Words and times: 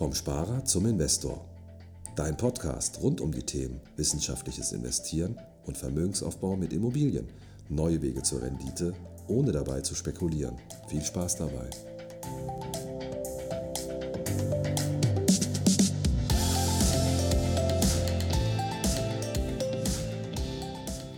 Vom 0.00 0.14
Sparer 0.14 0.64
zum 0.64 0.86
Investor. 0.86 1.44
Dein 2.16 2.34
Podcast 2.34 3.02
rund 3.02 3.20
um 3.20 3.32
die 3.32 3.42
Themen 3.42 3.82
wissenschaftliches 3.96 4.72
Investieren 4.72 5.38
und 5.66 5.76
Vermögensaufbau 5.76 6.56
mit 6.56 6.72
Immobilien. 6.72 7.28
Neue 7.68 8.00
Wege 8.00 8.22
zur 8.22 8.40
Rendite, 8.40 8.94
ohne 9.28 9.52
dabei 9.52 9.82
zu 9.82 9.94
spekulieren. 9.94 10.56
Viel 10.88 11.02
Spaß 11.02 11.36
dabei. 11.36 11.68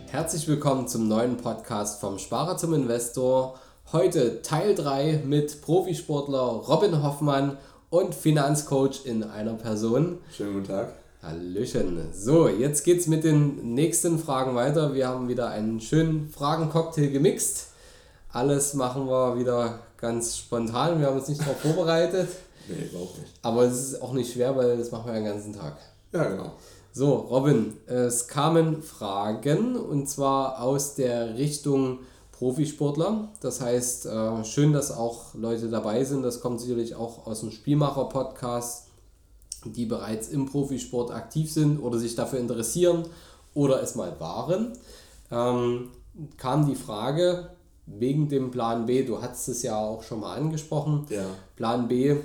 Herzlich 0.09 0.49
willkommen 0.49 0.89
zum 0.89 1.07
neuen 1.07 1.37
Podcast 1.37 2.01
vom 2.01 2.19
Sparer 2.19 2.57
zum 2.57 2.75
Investor. 2.75 3.61
Heute 3.93 4.43
Teil 4.43 4.75
3 4.75 5.23
mit 5.25 5.61
Profisportler 5.61 6.39
Robin 6.41 7.01
Hoffmann 7.03 7.59
und 7.93 8.15
Finanzcoach 8.15 9.05
in 9.05 9.23
einer 9.23 9.53
Person. 9.53 10.17
Schönen 10.35 10.55
guten 10.55 10.67
Tag. 10.67 10.95
Hallöchen. 11.23 12.09
So, 12.15 12.49
jetzt 12.49 12.85
geht's 12.85 13.07
mit 13.07 13.23
den 13.23 13.75
nächsten 13.75 14.19
Fragen 14.19 14.55
weiter. 14.55 14.95
Wir 14.95 15.09
haben 15.09 15.29
wieder 15.29 15.51
einen 15.51 15.79
schönen 15.79 16.31
Fragencocktail 16.31 17.11
gemixt. 17.11 17.67
Alles 18.31 18.73
machen 18.73 19.09
wir 19.09 19.39
wieder 19.39 19.81
ganz 19.99 20.39
spontan. 20.39 21.01
Wir 21.01 21.09
haben 21.09 21.19
uns 21.19 21.29
nicht 21.29 21.43
darauf 21.43 21.61
vorbereitet. 21.61 22.29
Nee, 22.69 22.87
überhaupt 22.89 23.19
nicht. 23.19 23.33
Aber 23.43 23.65
es 23.65 23.89
ist 23.89 24.03
auch 24.03 24.13
nicht 24.13 24.33
schwer, 24.33 24.57
weil 24.57 24.79
das 24.79 24.93
machen 24.93 25.07
wir 25.07 25.15
den 25.15 25.25
ganzen 25.25 25.53
Tag. 25.53 25.79
Ja, 26.13 26.23
genau. 26.29 26.53
So, 26.93 27.17
Robin, 27.17 27.77
es 27.87 28.29
kamen 28.29 28.85
Fragen 28.85 29.75
und 29.75 30.09
zwar 30.09 30.63
aus 30.63 30.95
der 30.95 31.37
Richtung 31.37 31.99
Profisportler. 32.43 33.29
Das 33.41 33.61
heißt, 33.61 34.07
äh, 34.07 34.45
schön, 34.45 34.73
dass 34.73 34.91
auch 34.91 35.33
Leute 35.35 35.69
dabei 35.69 36.03
sind. 36.03 36.25
Das 36.25 36.41
kommt 36.41 36.61
sicherlich 36.61 36.97
auch 36.97 37.25
aus 37.25 37.39
dem 37.39 37.53
Spielmacher-Podcast, 37.53 38.89
die 39.65 39.87
bereits 39.87 40.27
im 40.27 40.47
Profisport 40.47 41.13
aktiv 41.13 41.53
sind 41.53 41.79
oder 41.79 42.01
sich 42.01 42.17
dafür 42.17 42.41
interessieren 42.41 43.05
oder 43.55 43.81
es 43.81 43.95
mal 43.95 44.19
waren. 44.19 44.73
Ähm, 45.31 45.91
kam 46.37 46.67
die 46.67 46.75
Frage 46.75 47.51
wegen 47.87 48.29
dem 48.29 48.51
Plan 48.51 48.87
B, 48.87 49.05
du 49.05 49.23
hattest 49.23 49.49
es 49.49 49.63
ja 49.63 49.79
auch 49.79 50.03
schon 50.03 50.19
mal 50.19 50.37
angesprochen. 50.37 51.07
Ja. 51.11 51.27
Plan 51.55 51.87
B, 51.87 52.17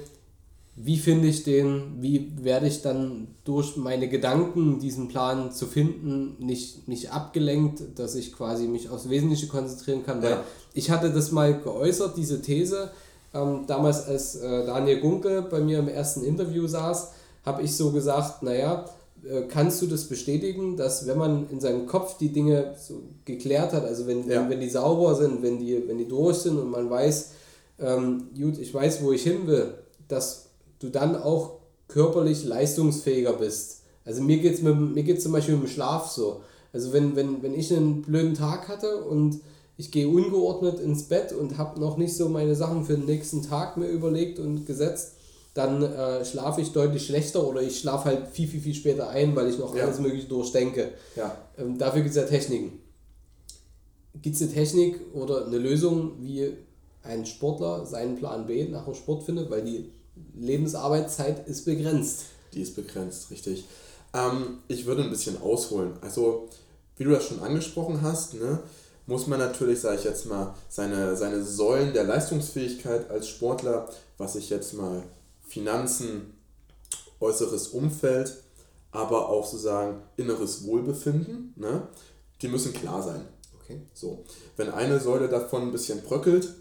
wie 0.80 0.98
finde 0.98 1.28
ich 1.28 1.44
den, 1.44 1.98
wie 2.02 2.32
werde 2.44 2.68
ich 2.68 2.84
dann 2.84 3.30
durch 3.44 3.78
meine 3.78 4.08
Gedanken, 4.08 4.78
diesen 4.80 5.08
Plan 5.08 5.52
zu 5.52 5.66
finden, 5.66 6.36
nicht, 6.40 6.88
nicht 6.88 7.12
abgelenkt, 7.12 7.82
dass 8.00 8.14
ich 8.14 8.32
quasi 8.32 8.68
mich 8.68 8.90
aufs 8.90 9.10
Wesentliche 9.10 9.48
konzentrieren 9.48 10.06
kann. 10.06 10.22
Weil 10.22 10.32
Ja. 10.32 10.44
ich 10.76 10.92
hatte 10.92 11.12
das 11.12 11.32
mal 11.32 11.60
geäußert, 11.60 12.16
diese 12.16 12.44
These, 12.44 12.92
ähm, 13.34 13.64
damals 13.66 14.06
als 14.06 14.36
äh, 14.36 14.66
Daniel 14.68 15.00
Gunke 15.00 15.42
bei 15.50 15.60
mir 15.62 15.80
im 15.80 15.88
ersten 15.88 16.24
Interview 16.24 16.68
saß, 16.68 17.12
habe 17.44 17.64
ich 17.64 17.76
so 17.76 17.92
gesagt, 17.92 18.44
naja, 18.44 18.86
äh, 19.28 19.42
kannst 19.50 19.82
du 19.82 19.88
das 19.88 20.04
bestätigen, 20.06 20.78
dass 20.78 21.08
wenn 21.08 21.18
man 21.18 21.50
in 21.50 21.60
seinem 21.60 21.88
Kopf 21.88 22.18
die 22.20 22.30
Dinge 22.30 22.76
so 22.80 23.02
geklärt 23.26 23.74
hat, 23.74 23.84
also 23.84 24.06
wenn, 24.06 24.30
Ja. 24.30 24.42
wenn, 24.44 24.52
wenn 24.52 24.60
die 24.60 24.70
sauber 24.70 25.16
sind, 25.16 25.42
wenn 25.42 25.58
die, 25.58 25.88
wenn 25.88 25.98
die 25.98 26.08
durch 26.08 26.38
sind 26.38 26.60
und 26.60 26.70
man 26.70 26.88
weiß, 26.88 27.32
ähm, 27.80 28.28
gut, 28.40 28.60
ich 28.60 28.72
weiß, 28.72 29.02
wo 29.02 29.12
ich 29.12 29.24
hin 29.24 29.48
will, 29.48 29.74
dass 30.08 30.47
du 30.80 30.90
dann 30.90 31.16
auch 31.16 31.56
körperlich 31.88 32.44
leistungsfähiger 32.44 33.34
bist. 33.34 33.82
Also 34.06 34.22
mir 34.22 34.38
geht 34.38 34.54
es 34.56 34.62
mir 34.62 35.04
geht's 35.04 35.24
zum 35.24 35.32
Beispiel 35.34 35.56
mit 35.56 35.64
dem 35.66 35.70
Schlaf 35.70 36.10
so. 36.10 36.42
Also 36.74 36.94
wenn, 36.94 37.16
wenn, 37.16 37.42
wenn 37.44 37.54
ich 37.54 37.74
einen 37.74 38.02
blöden 38.02 38.34
Tag 38.34 38.68
hatte 38.68 39.04
und 39.04 39.40
ich 39.78 39.92
gehe 39.92 40.08
ungeordnet 40.08 40.80
ins 40.80 41.04
Bett 41.04 41.34
und 41.34 41.58
habe 41.58 41.80
noch 41.80 41.98
nicht 41.98 42.16
so 42.16 42.30
meine 42.30 42.56
Sachen 42.56 42.86
für 42.86 42.96
den 42.96 43.06
nächsten 43.06 43.42
Tag 43.44 43.78
mir 43.78 43.88
überlegt 43.88 44.40
und 44.40 44.66
gesetzt, 44.66 45.14
dann 45.54 45.82
äh, 45.82 46.24
schlafe 46.26 46.62
ich 46.62 46.72
deutlich 46.72 47.06
schlechter 47.06 47.46
oder 47.48 47.62
ich 47.62 47.80
schlafe 47.80 48.06
halt 48.06 48.28
viel, 48.28 48.48
viel, 48.48 48.60
viel 48.62 48.76
später 48.76 49.10
ein, 49.10 49.36
weil 49.36 49.50
ich 49.50 49.58
noch 49.58 49.76
Ja. 49.76 49.86
alles 49.86 50.00
Mögliche 50.00 50.28
durchdenke. 50.28 50.92
Ja. 51.16 51.36
Ähm, 51.58 51.78
dafür 51.78 52.02
gibt 52.02 52.12
es 52.12 52.16
ja 52.18 52.24
Techniken. 52.28 52.80
Gibt 54.22 54.36
es 54.36 54.42
eine 54.42 54.52
Technik 54.52 55.00
oder 55.14 55.46
eine 55.48 55.58
Lösung, 55.58 56.14
wie 56.22 56.54
ein 57.04 57.26
Sportler 57.26 57.86
seinen 57.86 58.16
Plan 58.18 58.46
B 58.48 58.68
nach 58.68 58.86
dem 58.86 58.94
Sport 58.96 59.24
findet? 59.24 59.50
Weil 59.50 59.64
die 59.64 59.92
Lebensarbeitszeit 60.36 61.48
ist 61.48 61.66
begrenzt. 61.66 62.26
Die 62.54 62.62
ist 62.62 62.76
begrenzt, 62.76 63.32
richtig. 63.32 63.66
Ähm, 64.14 64.60
ich 64.68 64.86
würde 64.86 65.04
ein 65.04 65.10
bisschen 65.10 65.42
ausholen. 65.42 65.94
Also, 66.02 66.50
wie 66.98 67.04
du 67.04 67.12
das 67.12 67.26
schon 67.26 67.42
angesprochen 67.42 68.02
hast, 68.02 68.34
ne, 68.34 68.60
muss 69.06 69.28
man 69.28 69.40
natürlich, 69.40 69.80
sage 69.80 69.98
ich 69.98 70.04
jetzt 70.04 70.26
mal, 70.26 70.54
seine, 70.70 71.16
seine 71.16 71.44
Säulen 71.44 71.94
der 71.94 72.04
Leistungsfähigkeit 72.04 73.10
als 73.10 73.28
Sportler, 73.28 73.90
was 74.18 74.36
ich 74.36 74.50
jetzt 74.50 74.74
mal 74.74 75.04
Finanzen, 75.48 76.34
äußeres 77.20 77.70
Umfeld, 77.70 78.44
aber 78.92 79.30
auch 79.30 79.46
sozusagen 79.46 80.02
inneres 80.18 80.66
Wohlbefinden, 80.66 81.54
ne, 81.56 81.88
die 82.42 82.48
müssen 82.48 82.74
klar 82.74 83.02
sein. 83.02 83.28
Okay. 83.62 83.82
So, 83.94 84.24
wenn 84.56 84.70
eine 84.70 85.00
Säule 85.00 85.28
davon 85.28 85.64
ein 85.64 85.72
bisschen 85.72 86.02
bröckelt, 86.02 86.54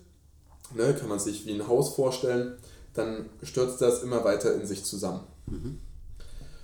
ne, 0.75 0.95
kann 0.95 1.09
man 1.09 1.19
sich 1.19 1.47
wie 1.47 1.55
ein 1.55 1.69
Haus 1.69 1.95
vorstellen, 1.95 2.59
dann 2.97 3.29
stürzt 3.43 3.81
das 3.81 4.03
immer 4.03 4.25
weiter 4.25 4.55
in 4.55 4.67
sich 4.67 4.85
zusammen. 4.85 5.21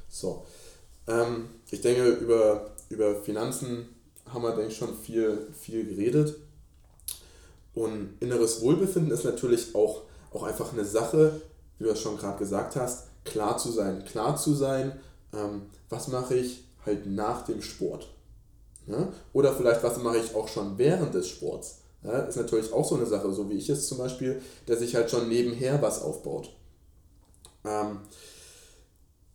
So, 0.09 0.45
ähm, 1.07 1.49
ich 1.71 1.81
denke, 1.81 2.09
über, 2.11 2.71
über 2.89 3.23
Finanzen 3.23 3.89
haben 4.27 4.43
wir, 4.43 4.55
denke 4.55 4.73
ich, 4.73 4.77
schon 4.77 4.97
viel, 4.97 5.49
viel 5.59 5.85
geredet. 5.85 6.37
Und 7.75 8.15
inneres 8.21 8.61
Wohlbefinden 8.61 9.13
ist 9.13 9.25
natürlich 9.25 9.75
auch, 9.75 10.03
auch 10.33 10.43
einfach 10.43 10.73
eine 10.73 10.85
Sache, 10.85 11.41
wie 11.79 11.85
du 11.85 11.91
das 11.91 12.01
schon 12.01 12.19
gerade 12.19 12.39
gesagt 12.39 12.77
hast, 12.77 13.09
klar 13.25 13.57
zu 13.57 13.71
sein. 13.71 14.05
Klar 14.05 14.37
zu 14.37 14.55
sein, 14.55 14.99
ähm, 15.33 15.63
was 15.89 16.09
mache 16.09 16.35
ich 16.35 16.65
halt 16.85 17.07
nach 17.07 17.45
dem 17.45 17.63
Sport. 17.63 18.09
Ne? 18.87 19.13
Oder 19.33 19.55
vielleicht, 19.55 19.83
was 19.83 19.99
mache 19.99 20.19
ich 20.19 20.35
auch 20.35 20.49
schon 20.49 20.77
während 20.77 21.15
des 21.15 21.29
Sports. 21.29 21.82
Ja, 22.05 22.19
ist 22.23 22.37
natürlich 22.37 22.73
auch 22.73 22.89
so 22.89 22.97
eine 22.97 23.07
Sache, 23.07 23.33
so 23.33 23.49
wie 23.49 23.55
ich 23.55 23.69
es 23.69 23.87
zum 23.87 23.99
Beispiel, 23.99 24.41
der 24.67 24.77
sich 24.77 24.95
halt 24.95 25.11
schon 25.11 25.29
nebenher 25.29 25.81
was 25.81 26.03
aufbaut. 26.03 26.51
Ähm, 27.65 28.01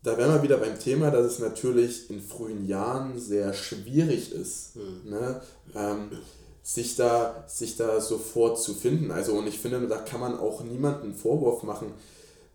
da 0.03 0.17
wären 0.17 0.33
wir 0.33 0.43
wieder 0.43 0.57
beim 0.57 0.79
Thema, 0.79 1.11
dass 1.11 1.25
es 1.25 1.39
natürlich 1.39 2.09
in 2.09 2.21
frühen 2.21 2.67
Jahren 2.67 3.19
sehr 3.19 3.53
schwierig 3.53 4.31
ist, 4.31 4.75
ne? 5.05 5.41
ähm, 5.75 6.09
sich, 6.61 6.95
da, 6.95 7.45
sich 7.47 7.77
da 7.77 7.99
sofort 8.01 8.61
zu 8.61 8.73
finden. 8.73 9.11
Also 9.11 9.33
und 9.33 9.47
ich 9.47 9.59
finde, 9.59 9.87
da 9.87 9.97
kann 9.97 10.19
man 10.19 10.37
auch 10.37 10.63
niemanden 10.63 11.13
Vorwurf 11.13 11.63
machen, 11.63 11.93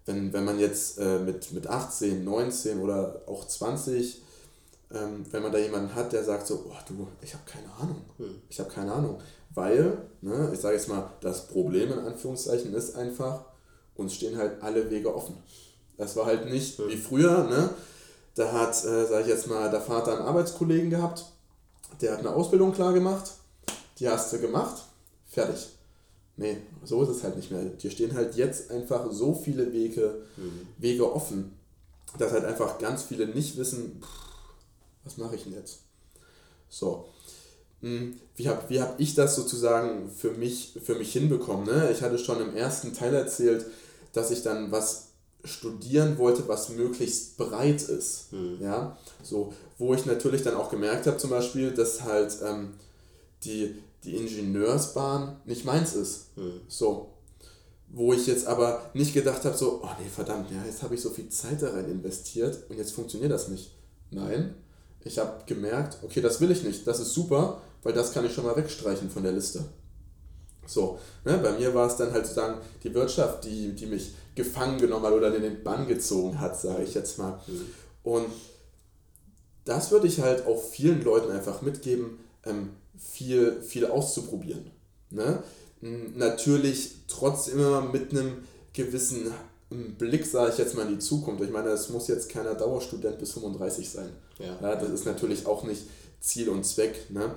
wenn, 0.06 0.33
wenn 0.33 0.44
man 0.44 0.59
jetzt 0.59 0.99
äh, 0.99 1.19
mit, 1.19 1.53
mit 1.53 1.67
18, 1.67 2.25
19 2.25 2.81
oder 2.81 3.23
auch 3.27 3.47
20, 3.47 4.23
ähm, 4.93 5.25
wenn 5.31 5.43
man 5.43 5.53
da 5.53 5.59
jemanden 5.59 5.94
hat, 5.94 6.12
der 6.12 6.25
sagt 6.25 6.47
so, 6.47 6.65
oh 6.69 6.77
du, 6.89 7.06
ich 7.23 7.34
habe 7.34 7.44
keine 7.47 7.73
Ahnung, 7.81 8.03
ich 8.49 8.61
habe 8.61 8.71
keine 8.71 8.93
Ahnung. 8.93 9.21
Weil, 9.54 9.98
ne, 10.20 10.50
ich 10.52 10.60
sage 10.60 10.76
jetzt 10.76 10.88
mal, 10.88 11.10
das 11.20 11.46
Problem 11.48 11.92
in 11.92 11.98
Anführungszeichen 11.98 12.74
ist 12.74 12.96
einfach, 12.96 13.44
uns 13.94 14.14
stehen 14.14 14.38
halt 14.38 14.62
alle 14.62 14.90
Wege 14.90 15.14
offen. 15.14 15.36
Das 15.98 16.16
war 16.16 16.26
halt 16.26 16.50
nicht 16.50 16.78
wie 16.78 16.96
früher, 16.96 17.44
ne? 17.44 17.70
Da 18.34 18.52
hat, 18.52 18.72
äh, 18.84 19.06
sage 19.06 19.22
ich 19.22 19.28
jetzt 19.28 19.46
mal, 19.46 19.70
der 19.70 19.82
Vater 19.82 20.12
einen 20.12 20.26
Arbeitskollegen 20.26 20.88
gehabt, 20.88 21.26
der 22.00 22.12
hat 22.12 22.20
eine 22.20 22.34
Ausbildung 22.34 22.72
klar 22.72 22.94
gemacht, 22.94 23.32
die 23.98 24.08
hast 24.08 24.32
du 24.32 24.38
gemacht, 24.38 24.82
fertig. 25.26 25.69
Nee, 26.36 26.56
so 26.82 27.02
ist 27.02 27.10
es 27.10 27.22
halt 27.22 27.36
nicht 27.36 27.50
mehr. 27.50 27.62
Dir 27.62 27.90
stehen 27.90 28.14
halt 28.14 28.36
jetzt 28.36 28.70
einfach 28.70 29.12
so 29.12 29.34
viele 29.34 29.70
Wege, 29.72 30.22
Wege 30.78 31.12
offen, 31.12 31.52
dass 32.19 32.32
halt 32.32 32.46
einfach 32.46 32.78
ganz 32.78 33.02
viele 33.02 33.26
nicht 33.26 33.58
wissen, 33.58 34.00
pff, 34.02 34.08
was 35.04 35.19
mache 35.19 35.36
ich 35.36 35.44
denn 35.44 35.52
jetzt? 35.52 35.80
So. 36.70 37.06
Hm, 37.82 38.19
Wie 38.37 38.48
habe 38.48 38.62
wie 38.69 38.81
hab 38.81 38.98
ich 38.98 39.15
das 39.15 39.37
sozusagen 39.37 40.11
für 40.11 40.31
mich, 40.31 40.79
für 40.82 40.94
mich 40.94 41.12
hinbekommen? 41.12 41.67
Ne? 41.67 41.90
Ich 41.93 42.00
hatte 42.02 42.19
schon 42.19 42.40
im 42.40 42.56
ersten 42.56 42.94
Teil 42.94 43.12
erzählt, 43.14 43.67
dass 44.12 44.31
ich 44.31 44.43
dann 44.43 44.70
was 44.73 45.08
studieren 45.44 46.19
wollte, 46.19 46.46
was 46.46 46.69
möglichst 46.69 47.37
breit 47.37 47.82
ist. 47.82 48.26
Ja? 48.61 48.96
So, 49.23 49.52
wo 49.79 49.93
ich 49.94 50.06
natürlich 50.06 50.43
dann 50.43 50.55
auch 50.55 50.70
gemerkt 50.70 51.06
habe, 51.08 51.17
zum 51.17 51.31
Beispiel, 51.31 51.73
dass 51.73 52.02
halt 52.02 52.37
ähm, 52.44 52.75
die, 53.43 53.75
die 54.05 54.14
Ingenieursbahn 54.17 55.40
nicht 55.44 55.64
meins 55.64 55.94
ist. 55.94 56.26
So. 56.69 57.08
Wo 57.88 58.12
ich 58.12 58.26
jetzt 58.29 58.46
aber 58.46 58.90
nicht 58.94 59.12
gedacht 59.12 59.44
habe, 59.44 59.56
so, 59.56 59.81
oh 59.82 59.88
nee, 60.00 60.08
verdammt, 60.08 60.50
ja, 60.50 60.64
jetzt 60.64 60.82
habe 60.82 60.94
ich 60.94 61.00
so 61.02 61.11
viel 61.11 61.29
Zeit 61.29 61.61
da 61.61 61.73
rein 61.73 61.90
investiert 61.90 62.58
und 62.70 62.79
jetzt 62.79 62.93
funktioniert 62.93 63.32
das 63.32 63.49
nicht. 63.49 63.73
Nein, 64.11 64.55
ich 65.05 65.19
habe 65.19 65.43
gemerkt, 65.46 65.99
okay, 66.02 66.20
das 66.23 66.40
will 66.40 66.50
ich 66.50 66.62
nicht, 66.62 66.87
das 66.87 67.00
ist 67.00 67.12
super, 67.12 67.61
weil 67.82 67.93
das 67.93 68.12
kann 68.12 68.25
ich 68.25 68.34
schon 68.34 68.44
mal 68.44 68.56
wegstreichen 68.56 69.11
von 69.11 69.23
der 69.23 69.32
Liste. 69.32 69.64
So, 70.67 70.99
ne, 71.25 71.38
bei 71.38 71.52
mir 71.52 71.75
war 71.75 71.88
es 71.88 71.96
dann 71.96 72.12
halt 72.12 72.26
sozusagen 72.26 72.61
die 72.84 72.94
Wirtschaft, 72.94 73.44
die, 73.44 73.75
die 73.75 73.87
mich 73.87 74.14
gefangen 74.34 74.79
genommen 74.79 75.05
hat 75.05 75.12
oder 75.12 75.34
in 75.34 75.43
den 75.43 75.62
Bann 75.62 75.88
gezogen 75.88 76.40
hat, 76.40 76.58
sage 76.58 76.84
ich 76.84 76.94
jetzt 76.94 77.19
mal. 77.19 77.40
Und 78.02 78.26
das 79.64 79.90
würde 79.90 80.06
ich 80.06 80.20
halt 80.20 80.46
auch 80.46 80.62
vielen 80.62 81.02
Leuten 81.02 81.31
einfach 81.31 81.62
mitgeben, 81.62 82.19
ähm, 82.44 82.70
viel, 82.96 83.61
viel 83.61 83.87
auszuprobieren. 83.87 84.70
Ne? 85.11 85.43
Natürlich 85.81 86.93
trotzdem 87.08 87.58
immer 87.58 87.82
mit 87.82 88.12
einem 88.12 88.44
gewissen 88.73 89.32
ein 89.70 89.94
Blick, 89.96 90.26
sage 90.26 90.52
ich 90.52 90.58
jetzt 90.58 90.75
mal, 90.75 90.87
in 90.87 90.94
die 90.94 90.99
Zukunft. 90.99 91.43
Ich 91.43 91.50
meine, 91.50 91.70
es 91.70 91.88
muss 91.88 92.08
jetzt 92.08 92.29
keiner 92.29 92.55
Dauerstudent 92.55 93.19
bis 93.19 93.32
35 93.32 93.88
sein. 93.88 94.11
Ja. 94.38 94.58
ja 94.61 94.76
das 94.76 94.90
ist 94.90 95.06
natürlich 95.06 95.46
auch 95.46 95.64
nicht 95.64 95.84
Ziel 96.20 96.49
und 96.49 96.64
Zweck. 96.64 97.11
Ne? 97.11 97.34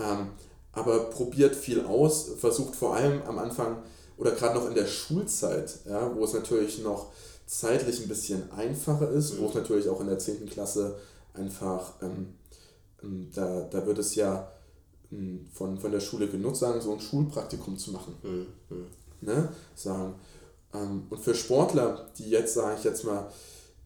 Ähm, 0.00 0.28
aber 0.72 1.10
probiert 1.10 1.56
viel 1.56 1.84
aus, 1.84 2.30
versucht 2.38 2.76
vor 2.76 2.94
allem 2.94 3.22
am 3.22 3.38
Anfang 3.38 3.82
oder 4.16 4.32
gerade 4.32 4.58
noch 4.58 4.68
in 4.68 4.74
der 4.74 4.86
Schulzeit, 4.86 5.80
ja, 5.86 6.14
wo 6.14 6.24
es 6.24 6.34
natürlich 6.34 6.82
noch 6.82 7.12
zeitlich 7.46 8.00
ein 8.00 8.08
bisschen 8.08 8.50
einfacher 8.52 9.10
ist, 9.10 9.34
mhm. 9.34 9.38
wo 9.40 9.46
es 9.46 9.54
natürlich 9.54 9.88
auch 9.88 10.00
in 10.00 10.08
der 10.08 10.18
10. 10.18 10.46
Klasse 10.46 10.96
einfach, 11.34 11.94
ähm, 12.02 12.34
ähm, 13.02 13.30
da, 13.34 13.62
da 13.62 13.86
wird 13.86 13.98
es 13.98 14.14
ja 14.14 14.52
ähm, 15.10 15.48
von, 15.52 15.78
von 15.78 15.90
der 15.90 16.00
Schule 16.00 16.28
genutzt, 16.28 16.60
sagen, 16.60 16.80
so 16.80 16.92
ein 16.92 17.00
Schulpraktikum 17.00 17.78
zu 17.78 17.92
machen. 17.92 18.14
Mhm. 18.22 18.46
mhm. 18.68 18.86
Ne? 19.20 19.48
Sagen. 19.74 20.14
Ähm, 20.74 21.06
und 21.10 21.18
für 21.18 21.34
Sportler, 21.34 22.08
die 22.18 22.30
jetzt, 22.30 22.54
sage 22.54 22.76
ich 22.78 22.84
jetzt 22.84 23.04
mal, 23.04 23.28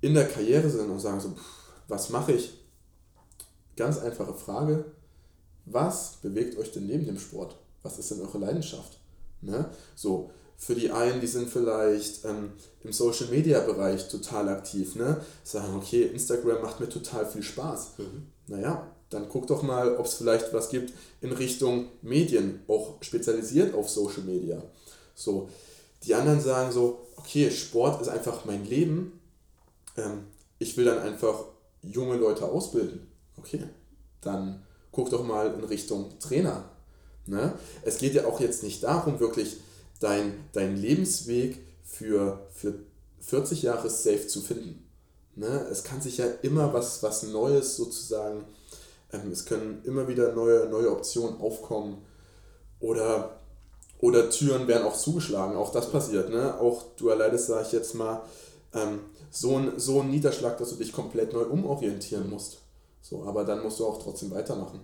in 0.01 0.15
der 0.15 0.29
Karriere 0.29 0.69
sind 0.69 0.91
und 0.91 1.01
sagen 1.01 1.21
so, 1.21 1.31
pff, 1.31 1.63
was 1.89 2.11
mache 2.11 2.33
ich? 2.33 2.59
Ganz 3.77 3.99
einfache 3.99 4.35
Frage, 4.35 4.85
was 5.65 6.17
bewegt 6.23 6.59
euch 6.59 6.73
denn 6.73 6.87
neben 6.87 7.07
dem 7.07 7.19
Sport? 7.19 7.57
Was 7.83 7.99
ist 7.99 8.11
denn 8.11 8.21
eure 8.21 8.39
Leidenschaft? 8.39 8.99
Ne? 9.41 9.71
So, 9.95 10.31
für 10.57 10.75
die 10.75 10.91
einen, 10.91 11.21
die 11.21 11.27
sind 11.27 11.49
vielleicht 11.49 12.25
ähm, 12.25 12.53
im 12.85 12.93
Social 12.93 13.29
Media 13.29 13.61
Bereich 13.61 14.09
total 14.09 14.49
aktiv, 14.49 14.95
ne? 14.95 15.21
sagen, 15.43 15.75
okay, 15.77 16.05
Instagram 16.05 16.63
macht 16.63 16.79
mir 16.79 16.89
total 16.89 17.27
viel 17.27 17.43
Spaß. 17.43 17.99
Mhm. 17.99 18.27
Naja, 18.47 18.89
dann 19.11 19.29
guck 19.29 19.47
doch 19.49 19.63
mal, 19.63 19.97
ob 19.97 20.07
es 20.07 20.15
vielleicht 20.15 20.53
was 20.53 20.69
gibt 20.69 20.93
in 21.21 21.33
Richtung 21.33 21.89
Medien, 22.01 22.61
auch 22.69 23.03
spezialisiert 23.03 23.75
auf 23.75 23.91
Social 23.91 24.23
Media. 24.23 24.63
So, 25.15 25.49
die 26.05 26.15
anderen 26.15 26.41
sagen 26.41 26.73
so, 26.73 27.09
okay, 27.17 27.51
Sport 27.51 28.01
ist 28.01 28.09
einfach 28.09 28.45
mein 28.45 28.65
Leben. 28.65 29.21
Ähm, 29.97 30.25
ich 30.59 30.77
will 30.77 30.85
dann 30.85 31.01
einfach 31.01 31.45
junge 31.83 32.17
Leute 32.17 32.45
ausbilden. 32.45 33.09
Okay, 33.37 33.65
dann 34.21 34.63
guck 34.93 35.11
doch 35.11 35.25
mal 35.25 35.53
in 35.55 35.65
Richtung 35.65 36.19
Trainer. 36.21 36.65
Ne? 37.27 37.55
Es 37.83 37.99
geht 37.99 38.15
ja 38.15 38.27
auch 38.27 38.41
jetzt 38.41 38.63
nicht 38.63 38.83
darum, 38.85 39.19
wirklich 39.21 39.57
dein, 40.01 40.45
dein 40.53 40.77
Lebensweg 40.77 41.59
für, 41.85 42.47
für 42.53 42.75
40 43.21 43.63
Jahre 43.63 43.91
safe 43.91 44.27
zu 44.27 44.41
finden. 44.41 44.85
Ne? 45.35 45.67
Es 45.71 45.85
kann 45.85 46.01
sich 46.01 46.19
ja 46.19 46.27
immer 46.43 46.73
was, 46.73 47.03
was 47.03 47.23
Neues 47.25 47.77
sozusagen, 47.77 48.45
ähm, 49.13 49.31
es 49.31 49.45
können 49.45 49.83
immer 49.85 50.09
wieder 50.09 50.33
neue, 50.33 50.69
neue 50.69 50.91
Optionen 50.91 51.41
aufkommen 51.41 51.99
oder, 52.81 53.41
oder 54.01 54.29
Türen 54.31 54.67
werden 54.67 54.87
auch 54.87 54.97
zugeschlagen. 54.97 55.57
Auch 55.57 55.73
das 55.73 55.91
passiert. 55.91 56.31
Ne? 56.31 56.59
Auch 56.61 56.85
du 56.97 57.09
erleidest, 57.09 57.47
sage 57.47 57.67
ich 57.67 57.73
jetzt 57.73 57.95
mal, 57.95 58.23
ähm, 58.75 59.01
so, 59.31 59.57
ein, 59.57 59.79
so 59.79 60.01
einen 60.01 60.11
Niederschlag, 60.11 60.59
dass 60.59 60.71
du 60.71 60.77
dich 60.77 60.93
komplett 60.93 61.33
neu 61.33 61.45
umorientieren 61.45 62.29
musst. 62.29 62.59
So, 63.03 63.25
aber 63.25 63.45
dann 63.45 63.63
musst 63.63 63.81
du 63.81 63.87
auch 63.87 64.03
trotzdem 64.03 64.31
weitermachen. 64.31 64.81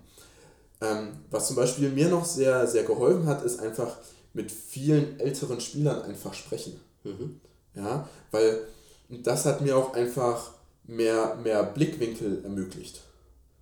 Ähm, 0.81 1.19
was 1.31 1.47
zum 1.47 1.57
Beispiel 1.57 1.91
mir 1.91 2.09
noch 2.09 2.25
sehr, 2.25 2.67
sehr 2.67 2.85
geholfen 2.85 3.27
hat, 3.27 3.43
ist 3.45 3.61
einfach 3.61 3.97
mit 4.35 4.53
vielen 4.53 5.19
älteren 5.19 5.61
Spielern 5.61 6.03
einfach 6.03 6.35
sprechen. 6.35 6.79
Mhm. 7.05 7.41
Ja, 7.75 8.09
weil 8.31 8.61
das 9.09 9.47
hat 9.47 9.61
mir 9.61 9.77
auch 9.77 9.95
einfach 9.95 10.53
mehr, 10.85 11.37
mehr 11.43 11.63
Blickwinkel 11.63 12.45
ermöglicht. 12.45 13.03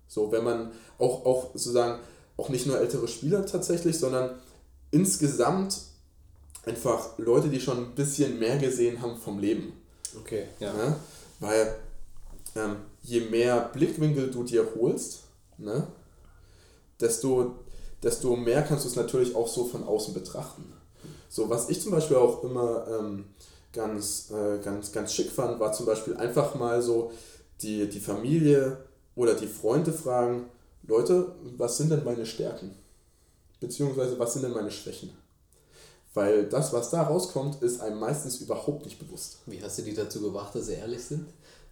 So, 0.07 0.31
wenn 0.31 0.43
man 0.43 0.71
auch, 0.97 1.25
auch 1.25 1.51
sozusagen, 1.53 1.99
auch 2.35 2.49
nicht 2.49 2.65
nur 2.65 2.79
ältere 2.79 3.07
Spieler 3.07 3.45
tatsächlich, 3.45 3.97
sondern 3.97 4.31
insgesamt 4.91 5.81
einfach 6.65 7.17
Leute, 7.17 7.49
die 7.49 7.59
schon 7.59 7.77
ein 7.77 7.95
bisschen 7.95 8.39
mehr 8.39 8.57
gesehen 8.57 9.01
haben 9.01 9.17
vom 9.17 9.39
Leben. 9.39 9.73
Okay, 10.19 10.45
ja. 10.59 10.73
ja 10.75 10.99
weil 11.39 11.75
ähm, 12.55 12.77
je 13.07 13.21
mehr 13.21 13.69
Blickwinkel 13.73 14.29
du 14.29 14.43
dir 14.43 14.67
holst, 14.75 15.23
ne, 15.57 15.87
desto, 16.99 17.55
desto 18.03 18.35
mehr 18.35 18.61
kannst 18.63 18.83
du 18.83 18.89
es 18.89 18.95
natürlich 18.95 19.33
auch 19.33 19.47
so 19.47 19.65
von 19.65 19.83
außen 19.83 20.13
betrachten. 20.13 20.73
So, 21.29 21.49
was 21.49 21.69
ich 21.69 21.81
zum 21.81 21.91
Beispiel 21.91 22.17
auch 22.17 22.43
immer 22.43 22.85
ähm, 22.87 23.25
ganz, 23.71 24.31
äh, 24.31 24.59
ganz, 24.59 24.91
ganz 24.91 25.13
schick 25.13 25.31
fand, 25.31 25.59
war 25.59 25.71
zum 25.71 25.85
Beispiel 25.85 26.17
einfach 26.17 26.55
mal 26.55 26.81
so 26.81 27.11
die, 27.61 27.89
die 27.89 27.99
Familie 27.99 28.77
oder 29.15 29.33
die 29.35 29.47
Freunde 29.47 29.93
fragen, 29.93 30.49
Leute, 30.83 31.33
was 31.57 31.77
sind 31.77 31.89
denn 31.89 32.03
meine 32.03 32.25
Stärken? 32.25 32.75
Beziehungsweise 33.59 34.19
was 34.19 34.33
sind 34.33 34.43
denn 34.43 34.53
meine 34.53 34.71
Schwächen? 34.71 35.11
Weil 36.13 36.47
das, 36.47 36.73
was 36.73 36.89
da 36.89 37.03
rauskommt, 37.03 37.61
ist 37.61 37.81
einem 37.81 37.99
meistens 37.99 38.41
überhaupt 38.41 38.85
nicht 38.85 38.99
bewusst. 38.99 39.39
Wie 39.45 39.61
hast 39.61 39.77
du 39.77 39.83
die 39.83 39.93
dazu 39.93 40.21
gebracht, 40.21 40.55
dass 40.55 40.67
sie 40.67 40.73
ehrlich 40.73 41.03
sind? 41.03 41.27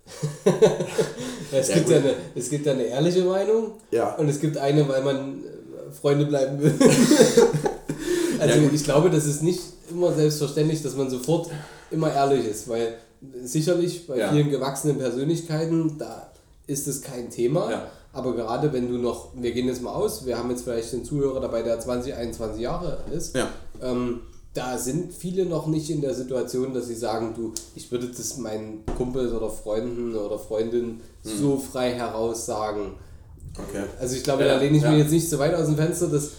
es, 1.52 1.70
ja, 1.70 1.76
gibt 1.76 1.90
ja 1.90 1.98
eine, 1.98 2.14
es 2.36 2.50
gibt 2.50 2.68
eine 2.68 2.84
ehrliche 2.84 3.24
Meinung 3.24 3.72
ja. 3.92 4.16
und 4.16 4.30
es 4.30 4.40
gibt 4.40 4.58
eine, 4.58 4.88
weil 4.88 5.04
man 5.04 5.44
äh, 5.44 5.92
Freunde 5.92 6.26
bleiben 6.26 6.62
will. 6.62 6.74
also 8.40 8.60
ja, 8.60 8.70
ich 8.72 8.84
glaube, 8.84 9.10
das 9.10 9.26
ist 9.26 9.42
nicht 9.42 9.62
immer 9.90 10.14
selbstverständlich, 10.14 10.82
dass 10.84 10.96
man 10.96 11.10
sofort 11.10 11.50
immer 11.92 12.14
ehrlich 12.14 12.46
ist, 12.46 12.68
weil 12.68 12.96
sicherlich 13.44 14.06
bei 14.08 14.30
vielen 14.30 14.50
gewachsenen 14.50 14.98
Persönlichkeiten, 14.98 15.98
da 15.98 16.32
ist 16.68 16.88
es 16.88 17.02
kein 17.02 17.30
Thema. 17.30 17.88
Aber 18.14 18.34
gerade 18.34 18.72
wenn 18.72 18.88
du 18.88 18.98
noch, 18.98 19.30
wir 19.36 19.52
gehen 19.52 19.68
jetzt 19.68 19.82
mal 19.82 19.94
aus, 19.94 20.26
wir 20.26 20.38
haben 20.38 20.50
jetzt 20.50 20.64
vielleicht 20.64 20.94
einen 20.94 21.04
Zuhörer 21.04 21.42
dabei, 21.42 21.64
der 21.64 21.80
20, 21.80 22.14
21 22.14 22.62
Jahre 22.62 23.00
ist. 23.14 23.36
Ähm, 23.82 24.22
da 24.56 24.78
sind 24.78 25.14
viele 25.14 25.46
noch 25.46 25.68
nicht 25.68 25.90
in 25.90 26.02
der 26.02 26.16
Situation, 26.16 26.74
dass 26.74 26.88
sie 26.88 26.96
sagen, 26.96 27.34
du, 27.36 27.54
ich 27.76 27.92
würde 27.92 28.08
das 28.08 28.38
meinen 28.38 28.86
Kumpels 28.98 29.34
oder 29.34 29.50
Freunden 29.50 30.16
oder 30.16 30.40
Freundinnen 30.40 31.02
hm. 31.24 31.38
so 31.38 31.58
frei 31.58 31.92
heraus 31.92 32.46
sagen. 32.46 32.96
Okay. 33.54 33.84
Also 34.00 34.16
ich 34.16 34.24
glaube, 34.24 34.44
ja, 34.44 34.56
da 34.56 34.60
lehne 34.60 34.78
ich 34.78 34.84
ja. 34.84 34.92
mir 34.92 35.00
jetzt 35.00 35.12
nicht 35.12 35.30
zu 35.30 35.38
weit 35.40 35.54
aus 35.54 35.66
dem 35.66 35.76
Fenster. 35.76 36.08
Das, 36.08 36.32